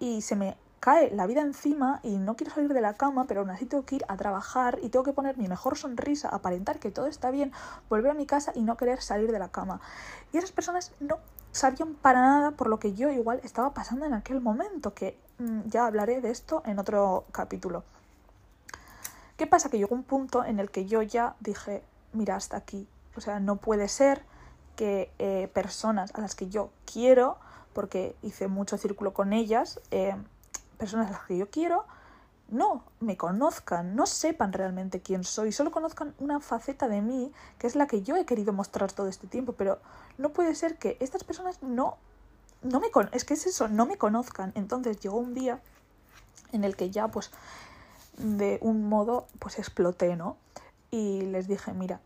y 0.00 0.22
se 0.22 0.34
me 0.34 0.56
cae 0.80 1.10
la 1.14 1.26
vida 1.26 1.42
encima 1.42 2.00
y 2.02 2.18
no 2.18 2.36
quiero 2.36 2.52
salir 2.52 2.72
de 2.72 2.80
la 2.80 2.94
cama, 2.94 3.26
pero 3.26 3.40
aún 3.40 3.50
así 3.50 3.66
tengo 3.66 3.84
que 3.84 3.96
ir 3.96 4.04
a 4.08 4.16
trabajar 4.16 4.78
y 4.82 4.88
tengo 4.88 5.04
que 5.04 5.12
poner 5.12 5.36
mi 5.36 5.46
mejor 5.46 5.76
sonrisa, 5.78 6.28
aparentar 6.28 6.80
que 6.80 6.90
todo 6.90 7.06
está 7.06 7.30
bien, 7.30 7.52
volver 7.88 8.10
a 8.10 8.14
mi 8.14 8.26
casa 8.26 8.52
y 8.54 8.62
no 8.62 8.76
querer 8.76 9.00
salir 9.00 9.30
de 9.30 9.38
la 9.38 9.48
cama. 9.48 9.80
Y 10.32 10.38
esas 10.38 10.50
personas 10.50 10.92
no 10.98 11.18
sabían 11.52 11.94
para 11.94 12.20
nada 12.20 12.50
por 12.52 12.68
lo 12.68 12.78
que 12.78 12.94
yo 12.94 13.10
igual 13.10 13.40
estaba 13.44 13.74
pasando 13.74 14.06
en 14.06 14.14
aquel 14.14 14.40
momento, 14.40 14.92
que 14.92 15.18
mm, 15.38 15.68
ya 15.68 15.86
hablaré 15.86 16.20
de 16.20 16.30
esto 16.30 16.62
en 16.66 16.78
otro 16.78 17.26
capítulo. 17.30 17.84
¿Qué 19.36 19.46
pasa? 19.46 19.70
Que 19.70 19.78
llegó 19.78 19.94
un 19.94 20.02
punto 20.02 20.44
en 20.44 20.58
el 20.58 20.70
que 20.70 20.86
yo 20.86 21.00
ya 21.02 21.36
dije, 21.38 21.84
mira, 22.12 22.34
hasta 22.34 22.56
aquí. 22.56 22.88
O 23.16 23.20
sea, 23.20 23.38
no 23.38 23.56
puede 23.56 23.86
ser 23.86 24.22
que 24.78 25.10
eh, 25.18 25.50
personas 25.52 26.14
a 26.14 26.20
las 26.20 26.36
que 26.36 26.48
yo 26.48 26.70
quiero, 26.90 27.36
porque 27.72 28.14
hice 28.22 28.46
mucho 28.46 28.78
círculo 28.78 29.12
con 29.12 29.32
ellas, 29.32 29.80
eh, 29.90 30.14
personas 30.78 31.08
a 31.08 31.14
las 31.14 31.22
que 31.22 31.36
yo 31.36 31.50
quiero, 31.50 31.84
no 32.48 32.84
me 33.00 33.16
conozcan, 33.16 33.96
no 33.96 34.06
sepan 34.06 34.52
realmente 34.52 35.00
quién 35.00 35.24
soy, 35.24 35.50
solo 35.50 35.72
conozcan 35.72 36.14
una 36.20 36.38
faceta 36.38 36.86
de 36.86 37.02
mí 37.02 37.32
que 37.58 37.66
es 37.66 37.74
la 37.74 37.88
que 37.88 38.02
yo 38.02 38.14
he 38.14 38.24
querido 38.24 38.52
mostrar 38.52 38.92
todo 38.92 39.08
este 39.08 39.26
tiempo, 39.26 39.52
pero 39.52 39.80
no 40.16 40.28
puede 40.28 40.54
ser 40.54 40.78
que 40.78 40.96
estas 41.00 41.24
personas 41.24 41.60
no, 41.60 41.96
no 42.62 42.78
me 42.78 42.86
es 43.10 43.24
que 43.24 43.34
es 43.34 43.48
eso, 43.48 43.66
no 43.66 43.84
me 43.84 43.98
conozcan. 43.98 44.52
Entonces 44.54 45.00
llegó 45.00 45.16
un 45.18 45.34
día 45.34 45.60
en 46.52 46.62
el 46.62 46.76
que 46.76 46.90
ya 46.90 47.08
pues 47.08 47.32
de 48.16 48.58
un 48.62 48.88
modo 48.88 49.26
pues 49.40 49.58
exploté, 49.58 50.14
¿no? 50.14 50.36
Y 50.92 51.22
les 51.22 51.48
dije, 51.48 51.72
mira, 51.72 52.00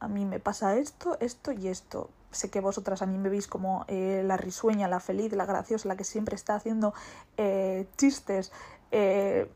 a 0.00 0.08
mí 0.08 0.24
me 0.24 0.40
pasa 0.40 0.76
esto, 0.76 1.16
esto 1.20 1.52
y 1.52 1.68
esto. 1.68 2.10
Sé 2.30 2.50
que 2.50 2.60
vosotras 2.60 3.02
a 3.02 3.06
mí 3.06 3.18
me 3.18 3.28
veis 3.28 3.46
como 3.46 3.84
eh, 3.88 4.22
la 4.24 4.36
risueña, 4.36 4.88
la 4.88 5.00
feliz, 5.00 5.32
la 5.32 5.46
graciosa, 5.46 5.88
la 5.88 5.96
que 5.96 6.04
siempre 6.04 6.34
está 6.34 6.54
haciendo 6.54 6.92
eh, 7.36 7.86
chistes, 7.96 8.52
eh, 8.90 9.50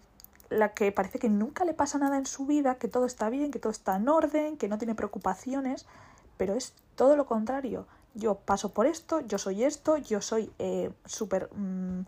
la 0.48 0.72
que 0.72 0.92
parece 0.92 1.18
que 1.18 1.29
nunca 1.29 1.64
le 1.64 1.74
pasa 1.74 1.98
nada 1.98 2.16
en 2.16 2.26
su 2.26 2.46
vida, 2.46 2.76
que 2.76 2.88
todo 2.88 3.07
está 3.07 3.29
bien, 3.29 3.50
que 3.50 3.59
todo 3.59 3.70
está 3.70 3.96
en 3.96 4.09
orden, 4.09 4.57
que 4.57 4.68
no 4.68 4.79
tiene 4.79 4.94
preocupaciones, 4.94 5.87
pero 6.37 6.55
es 6.55 6.74
todo 6.96 7.16
lo 7.16 7.26
contrario. 7.26 7.87
Yo 8.14 8.37
paso 8.37 8.72
por 8.72 8.87
esto, 8.87 9.20
yo 9.20 9.38
soy 9.38 9.64
esto, 9.64 9.96
yo 9.96 10.20
soy 10.20 10.53
súper... 11.05 11.48
Mm, 11.55 12.03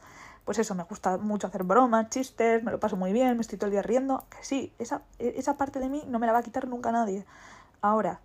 pues 0.44 0.58
eso, 0.58 0.74
me 0.74 0.82
gusta 0.82 1.18
mucho 1.18 1.46
hacer 1.46 1.62
bromas, 1.62 2.08
chistes, 2.10 2.62
me 2.64 2.72
lo 2.72 2.80
paso 2.80 2.96
muy 2.96 3.12
bien, 3.12 3.36
me 3.36 3.42
estoy 3.42 3.58
todo 3.58 3.66
el 3.66 3.72
día 3.72 3.82
riendo, 3.82 4.24
que 4.28 4.38
sí, 4.42 4.72
esa, 4.78 5.02
esa 5.18 5.56
parte 5.56 5.78
de 5.78 5.88
mí 5.88 6.02
no 6.08 6.18
me 6.18 6.26
la 6.26 6.32
va 6.32 6.40
a 6.40 6.42
quitar 6.42 6.66
nunca 6.66 6.90
nadie. 6.90 7.24
Ahora, 7.82 8.20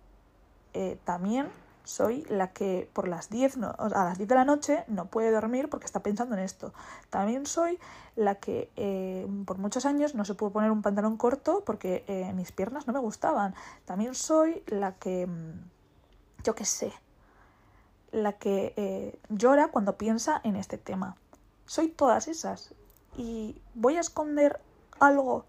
eh, 0.72 0.98
también 1.04 1.48
soy 1.82 2.24
la 2.28 2.52
que 2.52 2.88
por 2.92 3.08
las 3.08 3.28
10 3.28 3.56
a 3.56 4.04
las 4.04 4.18
10 4.18 4.28
de 4.28 4.34
la 4.36 4.44
noche 4.44 4.84
no 4.86 5.06
puede 5.06 5.32
dormir 5.32 5.68
porque 5.68 5.86
está 5.86 6.00
pensando 6.00 6.36
en 6.36 6.42
esto. 6.42 6.72
También 7.10 7.44
soy 7.44 7.80
la 8.14 8.36
que 8.36 8.70
eh, 8.76 9.26
por 9.46 9.58
muchos 9.58 9.84
años 9.84 10.14
no 10.14 10.24
se 10.24 10.34
pudo 10.34 10.50
poner 10.50 10.70
un 10.70 10.82
pantalón 10.82 11.16
corto 11.16 11.64
porque 11.66 12.04
eh, 12.06 12.32
mis 12.34 12.52
piernas 12.52 12.86
no 12.86 12.92
me 12.92 13.00
gustaban. 13.00 13.54
También 13.84 14.14
soy 14.14 14.62
la 14.66 14.94
que, 14.94 15.26
mm, 15.26 16.44
yo 16.44 16.54
qué 16.54 16.64
sé, 16.64 16.92
la 18.12 18.34
que 18.34 19.18
llora 19.28 19.68
cuando 19.68 19.98
piensa 19.98 20.40
en 20.44 20.54
este 20.54 20.78
tema. 20.78 21.16
Soy 21.66 21.88
todas 21.88 22.28
esas. 22.28 22.74
Y 23.16 23.60
voy 23.74 23.96
a 23.96 24.00
esconder 24.00 24.60
algo 25.00 25.46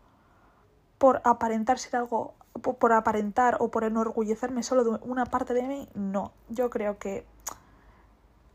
por 0.97 1.21
aparentar 1.23 1.77
ser 1.77 1.97
algo 1.97 2.33
por 2.61 2.93
aparentar 2.93 3.57
o 3.59 3.69
por 3.69 3.83
enorgullecerme 3.83 4.63
solo 4.63 4.83
de 4.83 4.99
una 5.01 5.25
parte 5.25 5.53
de 5.53 5.63
mí, 5.63 5.89
no. 5.93 6.31
Yo 6.49 6.69
creo 6.69 6.97
que 6.97 7.25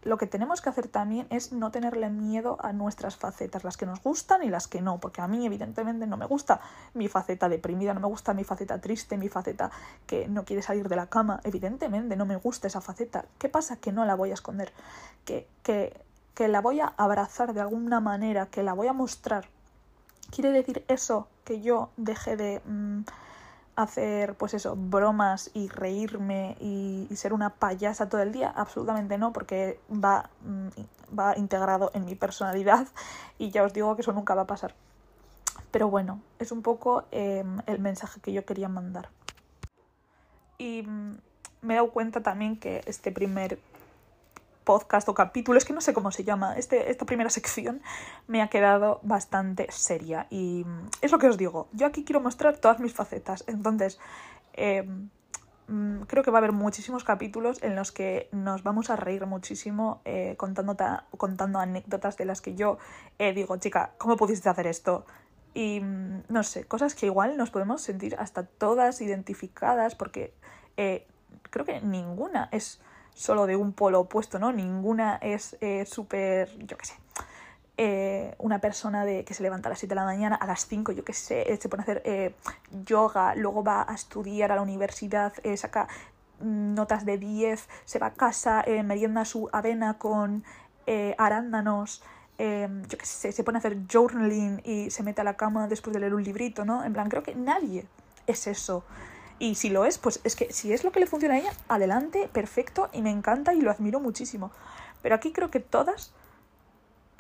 lo 0.05 0.19
que 0.19 0.27
tenemos 0.27 0.61
que 0.61 0.69
hacer 0.69 0.89
también 0.89 1.27
es 1.31 1.53
no 1.53 1.71
tenerle 1.71 2.11
miedo 2.11 2.59
a 2.61 2.73
nuestras 2.73 3.17
facetas, 3.17 3.65
las 3.65 3.77
que 3.77 3.87
nos 3.87 4.03
gustan 4.03 4.43
y 4.43 4.51
las 4.51 4.69
que 4.69 4.83
no, 4.83 4.99
porque 4.99 5.23
a 5.23 5.29
mí 5.29 5.47
evidentemente 5.47 6.07
no 6.07 6.17
me 6.17 6.27
gusta 6.27 6.61
mi 6.93 7.09
faceta 7.09 7.49
deprimida, 7.49 7.95
no 7.95 8.01
me 8.01 8.07
gusta 8.07 8.35
mi 8.35 8.45
faceta 8.45 8.81
triste, 8.81 9.17
mi 9.17 9.29
faceta 9.29 9.71
que 10.07 10.29
no 10.29 10.45
quiere 10.45 10.63
salir 10.63 10.89
de 10.89 10.97
la 10.97 11.07
cama, 11.07 11.41
evidentemente 11.45 12.17
no 12.17 12.27
me 12.27 12.37
gusta 12.37 12.67
esa 12.67 12.81
faceta. 12.81 13.25
¿Qué 13.39 13.49
pasa? 13.49 13.77
Que 13.77 13.93
no 13.93 14.05
la 14.05 14.15
voy 14.15 14.31
a 14.31 14.35
esconder, 14.35 14.73
que, 15.25 15.49
que, 15.63 15.99
que 16.35 16.49
la 16.49 16.61
voy 16.61 16.81
a 16.81 16.93
abrazar 16.97 17.55
de 17.55 17.63
alguna 17.63 18.01
manera, 18.01 18.47
que 18.47 18.63
la 18.63 18.75
voy 18.75 18.89
a 18.89 18.93
mostrar. 18.93 19.49
¿Quiere 20.31 20.51
decir 20.51 20.85
eso 20.89 21.29
que 21.45 21.61
yo 21.63 21.91
deje 21.97 22.37
de... 22.37 22.61
Mm, 22.67 23.03
hacer, 23.77 24.35
pues 24.37 24.55
eso, 24.55 24.77
bromas 24.77 25.51
y 25.55 25.69
reírme 25.69 26.57
y, 26.61 27.09
ser 27.17 27.33
una 27.33 27.51
payasa 27.51 28.09
todo 28.09 28.23
el 28.23 28.33
día? 28.33 28.53
Absolutamente 28.55 29.19
no, 29.19 29.33
porque 29.33 29.81
va, 29.91 30.31
mm, 30.43 31.17
va 31.19 31.37
integrado 31.37 31.91
en 31.95 32.05
mi 32.05 32.15
personalidad 32.15 32.89
y 33.39 33.51
ya 33.51 33.63
os 33.63 33.73
digo 33.73 33.95
que 33.97 34.03
eso 34.03 34.13
nunca 34.13 34.35
va 34.35 34.43
a 34.43 34.47
pasar. 34.47 34.75
Pero 35.71 35.89
bueno, 35.89 36.21
es 36.39 36.53
un 36.53 36.63
poco 36.63 37.05
em, 37.11 37.61
el 37.67 37.81
mensaje 37.81 38.21
que 38.21 38.33
yo 38.33 38.45
quería 38.45 38.69
mandar. 38.69 39.09
Y 40.59 40.83
mm, 40.83 41.19
me 41.63 41.75
he 41.75 41.77
dado 41.77 41.91
cuenta 41.91 42.23
también 42.23 42.59
que 42.59 42.83
este 42.87 43.11
primer 43.11 43.59
podcast 44.65 45.09
o 45.09 45.15
capítulo, 45.15 45.59
es 45.59 45.65
que 45.65 45.73
no 45.73 45.81
sé 45.81 45.93
cómo 45.93 46.11
se 46.11 46.25
llama, 46.25 46.57
este, 46.57 46.91
esta 46.91 47.07
primera 47.07 47.31
sección 47.31 47.83
me 48.27 48.43
ha 48.43 48.49
quedado 48.49 49.01
bastante 49.03 49.67
seria 49.71 50.27
y 50.31 50.67
es 51.01 51.13
lo 51.13 51.19
que 51.19 51.29
os 51.29 51.37
digo, 51.37 51.69
yo 51.73 51.87
aquí 51.87 52.05
quiero 52.05 52.21
mostrar 52.21 52.57
todas 52.57 52.81
mis 52.81 52.93
facetas, 52.93 53.45
entonces 53.47 53.99
em, 54.55 55.11
mm, 55.69 56.03
creo 56.03 56.23
que 56.23 56.31
va 56.31 56.39
a 56.39 56.41
haber 56.41 56.53
muchísimos 56.53 57.05
capítulos 57.05 57.63
en 57.63 57.77
los 57.77 57.93
que 57.93 58.29
nos 58.33 58.63
vamos 58.63 58.91
a 58.91 58.97
reír 58.97 59.27
muchísimo 59.27 60.01
eh, 60.05 60.35
contando, 60.37 60.77
contando 61.17 61.59
anécdotas 61.59 62.17
de 62.17 62.25
las 62.25 62.41
que 62.41 62.55
yo 62.55 62.79
eh, 63.19 63.33
digo, 63.33 63.57
chica, 63.59 63.93
¿cómo 63.99 64.17
pudiste 64.17 64.49
hacer 64.49 64.67
esto? 64.67 65.05
Y 65.55 65.81
mm, 65.81 66.25
no 66.29 66.43
sé, 66.43 66.65
cosas 66.65 66.95
que 66.95 67.07
igual 67.07 67.37
nos 67.37 67.51
podemos 67.51 67.83
sentir 67.83 68.17
hasta 68.19 68.45
todas 68.45 69.01
identificadas 69.01 69.95
porque 69.95 70.35
eh, 70.77 71.07
creo 71.51 71.65
que 71.65 71.81
ninguna 71.81 72.49
es 72.51 72.81
solo 73.15 73.47
de 73.47 73.57
un 73.57 73.73
polo 73.73 74.01
opuesto, 74.01 74.39
¿no? 74.39 74.53
Ninguna 74.53 75.17
es 75.17 75.57
eh, 75.61 75.87
súper, 75.87 76.51
yo 76.59 76.77
qué 76.77 76.87
sé, 76.87 76.95
eh, 77.77 78.35
una 78.39 78.61
persona 78.61 79.05
de, 79.05 79.25
que 79.25 79.35
se 79.35 79.43
levanta 79.43 79.69
a 79.69 79.71
las 79.71 79.79
7 79.79 79.93
de 79.93 79.97
la 79.97 80.05
mañana, 80.05 80.37
a 80.37 80.47
las 80.47 80.67
5, 80.67 80.93
yo 80.93 81.05
qué 81.05 81.13
sé, 81.13 81.59
se 81.61 81.69
pone 81.69 81.83
a 81.83 81.85
hacer 81.85 82.35
yoga, 82.85 83.35
luego 83.35 83.65
va 83.65 83.87
a 83.89 83.95
estudiar 83.95 84.53
a 84.53 84.57
la 84.57 84.63
universidad, 84.63 85.33
saca 85.57 85.89
notas 86.41 87.05
de 87.05 87.19
10, 87.19 87.69
se 87.85 87.99
va 87.99 88.09
a 88.09 88.13
casa, 88.13 88.65
merienda 88.85 89.25
su 89.25 89.49
avena 89.53 89.99
con 89.99 90.45
arándanos, 91.19 92.03
yo 92.39 92.99
qué 92.99 93.07
sé, 93.07 93.33
se 93.33 93.43
pone 93.43 93.59
a 93.59 93.61
hacer 93.61 93.79
journaling 93.91 94.61
y 94.65 94.91
se 94.91 95.03
mete 95.03 95.23
a 95.23 95.25
la 95.25 95.37
cama 95.37 95.67
después 95.67 95.95
de 95.95 96.01
leer 96.01 96.15
un 96.15 96.23
librito, 96.23 96.65
¿no? 96.65 96.85
En 96.85 96.93
plan, 96.93 97.09
creo 97.09 97.23
que 97.23 97.35
nadie 97.35 97.87
es 98.27 98.47
eso. 98.47 98.85
Y 99.39 99.57
si 99.57 99.69
lo 99.69 99.85
es, 99.85 99.99
pues 99.99 100.21
es 100.25 100.37
que 100.37 100.53
si 100.53 100.73
es 100.73 100.85
lo 100.85 100.93
que 100.93 101.01
le 101.01 101.07
funciona 101.07 101.35
a 101.35 101.39
ella, 101.39 101.53
adelante, 101.69 102.29
perfecto, 102.33 102.89
y 102.93 103.03
me 103.03 103.11
encanta 103.11 103.53
y 103.55 103.61
lo 103.61 103.71
admiro 103.71 104.01
muchísimo. 104.01 104.53
Pero 105.03 105.15
aquí 105.15 105.33
creo 105.33 105.51
que 105.51 105.61
todas 105.61 106.13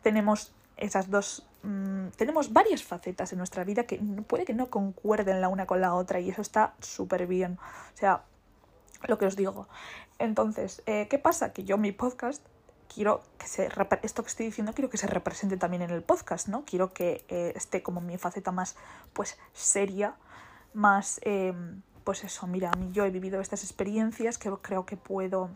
tenemos 0.03 0.53
esas 0.77 1.11
dos... 1.11 1.47
Mm, 1.63 2.09
tenemos 2.17 2.53
varias 2.53 2.83
facetas 2.83 3.33
en 3.33 3.39
nuestra 3.39 3.65
vida 3.65 3.85
que 3.85 3.99
puede 4.27 4.45
que 4.45 4.55
no 4.55 4.71
concuerden 4.71 5.41
la 5.41 5.49
una 5.49 5.67
con 5.67 5.81
la 5.81 5.95
otra 5.95 6.21
y 6.21 6.31
eso 6.31 6.43
está 6.43 6.75
súper 6.81 7.27
bien. 7.27 7.59
O 7.95 7.97
sea, 7.97 8.23
lo 9.07 9.19
que 9.19 9.27
os 9.27 9.37
digo. 9.37 9.69
Entonces, 10.19 10.83
eh, 10.87 11.09
¿qué 11.09 11.19
pasa? 11.19 11.53
Que 11.53 11.65
yo 11.65 11.79
mi 11.79 11.93
podcast 11.93 12.43
quiero 12.93 13.23
que 13.39 13.47
se 13.47 13.69
esto 14.03 14.23
que 14.23 14.29
estoy 14.29 14.47
diciendo 14.47 14.73
quiero 14.73 14.91
que 14.91 14.99
se 14.99 15.07
represente 15.07 15.57
también 15.57 15.83
en 15.83 15.91
el 15.91 16.03
podcast, 16.03 16.49
¿no? 16.49 16.65
Quiero 16.65 16.93
que 16.93 17.25
eh, 17.29 17.53
esté 17.57 17.83
como 17.83 18.01
mi 18.01 18.19
faceta 18.19 18.53
más 18.53 18.77
pues 19.13 19.39
seria, 19.53 20.15
más 20.73 21.21
em, 21.23 21.83
pues 22.05 22.23
eso, 22.23 22.47
mira, 22.47 22.71
yo 22.93 23.05
he 23.05 23.11
vivido 23.11 23.41
estas 23.41 23.65
experiencias 23.65 24.39
que 24.39 24.51
creo 24.63 24.87
que 24.87 24.97
puedo 24.97 25.51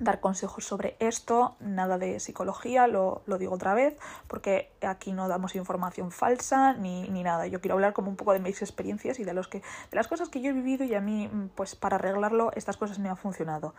dar 0.00 0.20
consejos 0.20 0.64
sobre 0.64 0.96
esto, 0.98 1.56
nada 1.60 1.98
de 1.98 2.20
psicología, 2.20 2.86
lo, 2.86 3.22
lo, 3.26 3.38
digo 3.38 3.54
otra 3.54 3.74
vez, 3.74 3.96
porque 4.28 4.70
aquí 4.80 5.12
no 5.12 5.28
damos 5.28 5.54
información 5.54 6.10
falsa 6.10 6.72
ni, 6.72 7.08
ni, 7.08 7.22
nada. 7.22 7.46
Yo 7.46 7.60
quiero 7.60 7.74
hablar 7.74 7.92
como 7.92 8.08
un 8.08 8.16
poco 8.16 8.32
de 8.32 8.40
mis 8.40 8.62
experiencias 8.62 9.18
y 9.20 9.24
de 9.24 9.34
los 9.34 9.46
que, 9.46 9.58
de 9.58 9.96
las 9.96 10.08
cosas 10.08 10.28
que 10.28 10.40
yo 10.40 10.50
he 10.50 10.52
vivido 10.52 10.84
y 10.84 10.94
a 10.94 11.00
mí, 11.00 11.30
pues 11.54 11.76
para 11.76 11.96
arreglarlo, 11.96 12.50
estas 12.56 12.76
cosas 12.76 12.98
me 12.98 13.08
han 13.08 13.18
funcionado. 13.18 13.74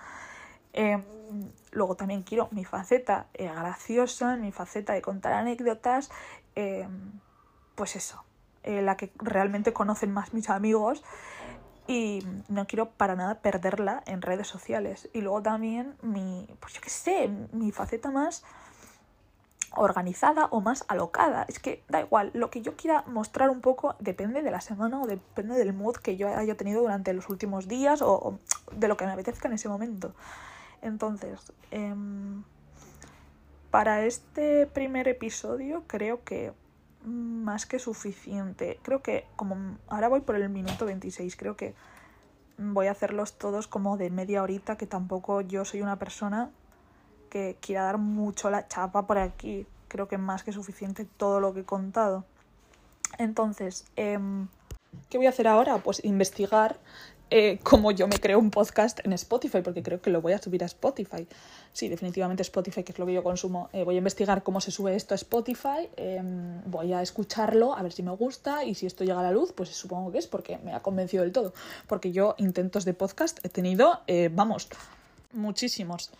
Em, 0.73 1.03
luego 1.71 1.95
también 1.95 2.23
quiero 2.23 2.47
mi 2.51 2.63
faceta 2.65 3.25
eh, 3.33 3.45
graciosa, 3.47 4.37
mi 4.37 4.51
faceta 4.51 4.93
de 4.93 5.01
contar 5.01 5.33
anécdotas, 5.33 6.11
em, 6.55 7.19
pues 7.75 7.95
eso, 7.95 8.23
eh, 8.63 8.81
la 8.81 8.95
que 8.95 9.11
realmente 9.17 9.73
conocen 9.73 10.11
más 10.11 10.33
mis 10.33 10.49
amigos 10.49 11.03
y 11.87 12.23
no 12.47 12.67
quiero 12.67 12.89
para 12.91 13.15
nada 13.15 13.39
perderla 13.39 14.03
en 14.05 14.21
redes 14.21 14.47
sociales. 14.47 15.09
Y 15.13 15.21
luego 15.21 15.41
también 15.41 15.95
mi, 16.01 16.47
pues 16.59 16.73
yo 16.73 16.81
qué 16.81 16.89
sé, 16.89 17.29
mi 17.51 17.71
faceta 17.71 18.11
más 18.11 18.43
organizada 19.75 20.45
o 20.47 20.61
más 20.61 20.85
alocada. 20.87 21.45
Es 21.47 21.59
que 21.59 21.83
da 21.87 22.01
igual, 22.01 22.31
lo 22.33 22.49
que 22.49 22.61
yo 22.61 22.75
quiera 22.75 23.03
mostrar 23.07 23.49
un 23.49 23.61
poco 23.61 23.95
depende 23.99 24.41
de 24.41 24.51
la 24.51 24.61
semana 24.61 25.01
o 25.01 25.07
depende 25.07 25.55
del 25.55 25.73
mood 25.73 25.95
que 25.95 26.17
yo 26.17 26.27
haya 26.35 26.55
tenido 26.55 26.81
durante 26.81 27.13
los 27.13 27.29
últimos 27.29 27.67
días 27.67 28.01
o 28.01 28.37
de 28.75 28.87
lo 28.87 28.97
que 28.97 29.05
me 29.05 29.13
apetezca 29.13 29.47
en 29.47 29.53
ese 29.53 29.69
momento. 29.69 30.13
Entonces, 30.81 31.53
em, 31.71 32.43
para 33.69 34.05
este 34.05 34.67
primer 34.67 35.07
episodio 35.07 35.83
creo 35.87 36.23
que 36.23 36.51
más 37.03 37.65
que 37.65 37.79
suficiente. 37.79 38.79
Creo 38.81 39.01
que 39.01 39.25
como 39.35 39.77
ahora 39.87 40.07
voy 40.07 40.21
por 40.21 40.35
el 40.35 40.49
minuto 40.49 40.85
26, 40.85 41.35
creo 41.35 41.55
que 41.55 41.73
voy 42.57 42.87
a 42.87 42.91
hacerlos 42.91 43.37
todos 43.37 43.67
como 43.67 43.97
de 43.97 44.09
media 44.09 44.43
horita, 44.43 44.77
que 44.77 44.87
tampoco 44.87 45.41
yo 45.41 45.65
soy 45.65 45.81
una 45.81 45.97
persona 45.97 46.51
que 47.29 47.57
quiera 47.59 47.83
dar 47.83 47.97
mucho 47.97 48.49
la 48.49 48.67
chapa 48.67 49.07
por 49.07 49.17
aquí. 49.17 49.65
Creo 49.87 50.07
que 50.07 50.17
más 50.17 50.43
que 50.43 50.51
suficiente 50.51 51.05
todo 51.05 51.39
lo 51.39 51.53
que 51.53 51.61
he 51.61 51.65
contado. 51.65 52.25
Entonces, 53.17 53.85
em, 53.95 54.47
¿qué 55.09 55.17
voy 55.17 55.27
a 55.27 55.29
hacer 55.29 55.47
ahora? 55.47 55.77
Pues 55.79 56.03
investigar 56.05 56.77
eh, 57.33 57.59
como 57.63 57.91
yo 57.91 58.09
me 58.09 58.19
creo 58.19 58.37
un 58.39 58.51
podcast 58.51 58.99
en 59.05 59.13
Spotify, 59.13 59.61
porque 59.63 59.81
creo 59.81 60.01
que 60.01 60.09
lo 60.09 60.21
voy 60.21 60.33
a 60.33 60.41
subir 60.41 60.63
a 60.63 60.65
Spotify. 60.65 61.25
Sí, 61.71 61.87
definitivamente 61.87 62.41
Spotify, 62.41 62.83
que 62.83 62.91
es 62.91 62.99
lo 62.99 63.05
que 63.05 63.13
yo 63.13 63.23
consumo. 63.23 63.69
Eh, 63.71 63.85
voy 63.85 63.95
a 63.95 63.99
investigar 63.99 64.43
cómo 64.43 64.59
se 64.59 64.69
sube 64.69 64.95
esto 64.97 65.13
a 65.13 65.15
Spotify, 65.15 65.87
em, 65.95 66.61
voy 66.65 66.91
a 66.91 67.01
escucharlo, 67.01 67.73
a 67.73 67.81
ver 67.83 67.93
si 67.93 68.03
me 68.03 68.11
gusta 68.11 68.65
y 68.65 68.75
si 68.75 68.85
esto 68.85 69.05
llega 69.05 69.21
a 69.21 69.23
la 69.23 69.31
luz, 69.31 69.53
pues 69.53 69.69
supongo 69.69 70.11
que 70.11 70.17
es 70.17 70.27
porque 70.27 70.57
me 70.57 70.73
ha 70.73 70.81
convencido 70.81 71.23
del 71.23 71.31
todo. 71.31 71.53
Porque 71.87 72.11
yo 72.11 72.35
intentos 72.37 72.83
de 72.83 72.93
podcast 72.93 73.39
he 73.45 73.49
tenido, 73.49 74.01
eh, 74.07 74.29
vamos, 74.29 74.67
muchísimos. 75.31 76.11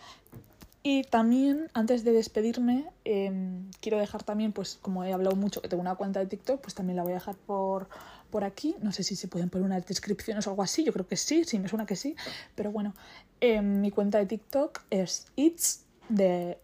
Y 0.84 1.04
también, 1.04 1.70
antes 1.74 2.06
de 2.06 2.14
despedirme, 2.14 2.86
em, 3.04 3.70
quiero 3.82 4.00
dejar 4.00 4.24
también, 4.24 4.54
pues 4.54 4.80
como 4.82 5.04
he 5.04 5.12
hablado 5.12 5.36
mucho 5.36 5.62
que 5.62 5.68
tengo 5.68 5.82
una 5.82 5.96
cuenta 5.96 6.22
de 6.22 6.26
TikTok, 6.26 6.62
pues 6.62 6.74
también 6.74 6.96
la 6.96 7.04
voy 7.04 7.12
a 7.12 7.16
dejar 7.16 7.36
por, 7.36 7.88
por 8.32 8.44
aquí. 8.44 8.76
No 8.82 8.92
sé 8.92 9.04
si 9.04 9.16
se 9.16 9.28
pueden 9.28 9.50
poner 9.50 9.66
unas 9.66 9.86
descripciones 9.86 10.48
o 10.48 10.52
algo 10.52 10.64
así, 10.64 10.84
yo 10.84 10.94
creo 10.94 11.08
que 11.08 11.18
sí, 11.18 11.44
sí, 11.44 11.60
me 11.60 11.68
suena 11.68 11.86
que 11.86 11.96
sí. 11.96 12.16
Pero 12.56 12.72
bueno, 12.72 12.96
em, 13.42 13.82
mi 13.82 13.92
cuenta 13.92 14.18
de 14.18 14.26
TikTok 14.26 14.82
es 14.90 15.28
its, 15.36 15.86
de, 16.10 16.58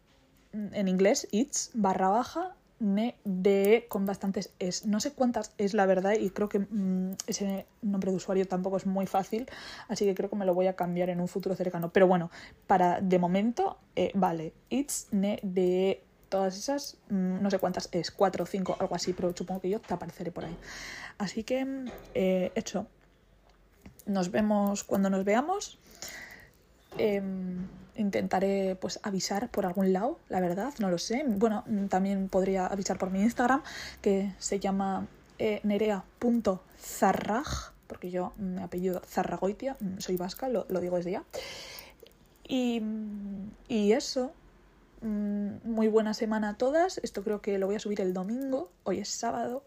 en 0.53 0.87
inglés, 0.87 1.27
its, 1.31 1.71
barra 1.73 2.09
baja, 2.09 2.55
de 2.79 3.85
con 3.89 4.05
bastantes 4.05 4.53
es. 4.59 4.85
No 4.85 4.99
sé 4.99 5.13
cuántas 5.13 5.53
es 5.57 5.73
la 5.73 5.85
verdad 5.85 6.13
y 6.19 6.29
creo 6.29 6.47
que 6.47 6.59
mm, 6.59 7.15
ese 7.25 7.65
nombre 7.81 8.11
de 8.11 8.17
usuario 8.17 8.47
tampoco 8.47 8.77
es 8.77 8.85
muy 8.85 9.07
fácil, 9.07 9.47
así 9.87 10.05
que 10.05 10.13
creo 10.13 10.29
que 10.29 10.35
me 10.35 10.45
lo 10.45 10.53
voy 10.53 10.67
a 10.67 10.75
cambiar 10.75 11.09
en 11.09 11.19
un 11.19 11.27
futuro 11.27 11.55
cercano. 11.55 11.91
Pero 11.91 12.07
bueno, 12.07 12.29
para 12.67 13.01
de 13.01 13.19
momento, 13.19 13.77
eh, 13.95 14.11
vale, 14.13 14.53
it's 14.69 15.07
ne 15.11 15.39
de 15.41 16.03
todas 16.29 16.57
esas, 16.57 16.97
mm, 17.09 17.41
no 17.41 17.49
sé 17.49 17.59
cuántas 17.59 17.89
es, 17.91 18.11
cuatro 18.11 18.43
o 18.43 18.47
cinco, 18.47 18.75
algo 18.79 18.95
así, 18.95 19.13
pero 19.13 19.33
supongo 19.35 19.61
que 19.61 19.69
yo 19.69 19.79
te 19.79 19.93
apareceré 19.93 20.31
por 20.31 20.45
ahí. 20.45 20.57
Así 21.17 21.43
que, 21.43 21.85
eh, 22.13 22.51
hecho, 22.55 22.87
nos 24.05 24.31
vemos 24.31 24.83
cuando 24.83 25.09
nos 25.09 25.23
veamos. 25.25 25.77
Em, 26.97 27.67
intentaré 27.95 28.75
pues 28.79 28.99
avisar 29.03 29.49
por 29.49 29.65
algún 29.65 29.91
lado, 29.91 30.19
la 30.29 30.39
verdad, 30.39 30.73
no 30.79 30.89
lo 30.89 30.97
sé. 30.97 31.23
Bueno, 31.27 31.63
también 31.89 32.29
podría 32.29 32.67
avisar 32.67 32.97
por 32.97 33.11
mi 33.11 33.21
Instagram, 33.21 33.61
que 34.01 34.33
se 34.37 34.59
llama 34.59 35.07
eh, 35.39 35.59
nerea.zarraj, 35.63 37.47
porque 37.87 38.11
yo 38.11 38.33
me 38.37 38.61
apellido 38.63 39.01
Zarragoitia, 39.05 39.77
soy 39.99 40.17
vasca, 40.17 40.49
lo, 40.49 40.65
digo 40.65 40.97
desde 40.97 41.11
ya. 41.11 41.23
Y, 42.47 42.81
y 43.67 43.91
eso, 43.91 44.27
mm, 44.27 44.46
muy 45.01 45.87
buena 45.87 46.13
semana 46.13 46.49
a 46.49 46.57
todas. 46.57 46.99
Esto 46.99 47.23
creo 47.23 47.41
que 47.41 47.57
lo 47.57 47.67
voy 47.67 47.75
a 47.75 47.79
subir 47.79 48.01
el 48.01 48.13
domingo, 48.13 48.71
hoy 48.83 48.99
es 48.99 49.09
sábado, 49.09 49.63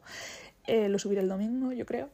eh, 0.67 0.89
lo 0.89 0.99
subiré 0.99 1.21
el 1.21 1.29
domingo, 1.29 1.73
yo 1.73 1.87
creo. 1.87 2.11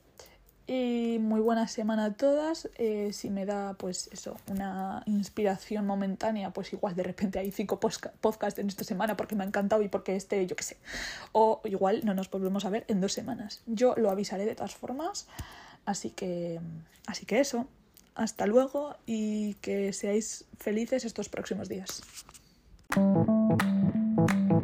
Y 0.69 1.19
muy 1.21 1.41
buena 1.41 1.69
semana 1.69 2.07
a 2.07 2.15
todas. 2.15 2.69
Eh, 2.77 3.13
si 3.13 3.31
me 3.31 3.47
da, 3.47 3.75
pues 3.75 4.09
eso, 4.13 4.37
una 4.51 5.03
inspiración 5.07 5.87
momentánea, 5.87 6.51
pues 6.51 6.73
igual 6.73 6.97
de 6.97 7.05
repente 7.05 7.39
hay 7.39 7.53
cinco 7.53 7.79
podcasts 7.79 8.59
en 8.59 8.67
esta 8.67 8.83
semana 8.83 9.17
porque 9.17 9.37
me 9.37 9.45
ha 9.45 9.47
encantado 9.47 9.83
y 9.83 9.89
porque 9.89 10.17
este, 10.17 10.45
yo 10.47 10.57
qué 10.57 10.65
sé. 10.65 10.77
O 11.31 11.61
igual 11.65 12.05
no 12.05 12.15
nos 12.15 12.29
volvemos 12.31 12.65
a 12.65 12.71
ver 12.71 12.85
en 12.89 13.01
dos 13.01 13.13
semanas. 13.13 13.63
Yo 13.67 13.95
lo 13.97 14.11
avisaré 14.11 14.45
de 14.45 14.57
todas 14.57 14.75
formas. 14.75 15.29
Así 15.85 16.11
que, 16.11 16.61
así 17.07 17.27
que 17.27 17.39
eso. 17.39 17.69
Hasta 18.17 18.47
luego 18.47 18.97
y 19.07 19.55
que 19.55 19.93
seáis 19.93 20.47
felices 20.59 21.05
estos 21.05 21.29
próximos 21.29 21.69
días. 21.69 22.03
Thank 22.95 24.51
you. 24.51 24.56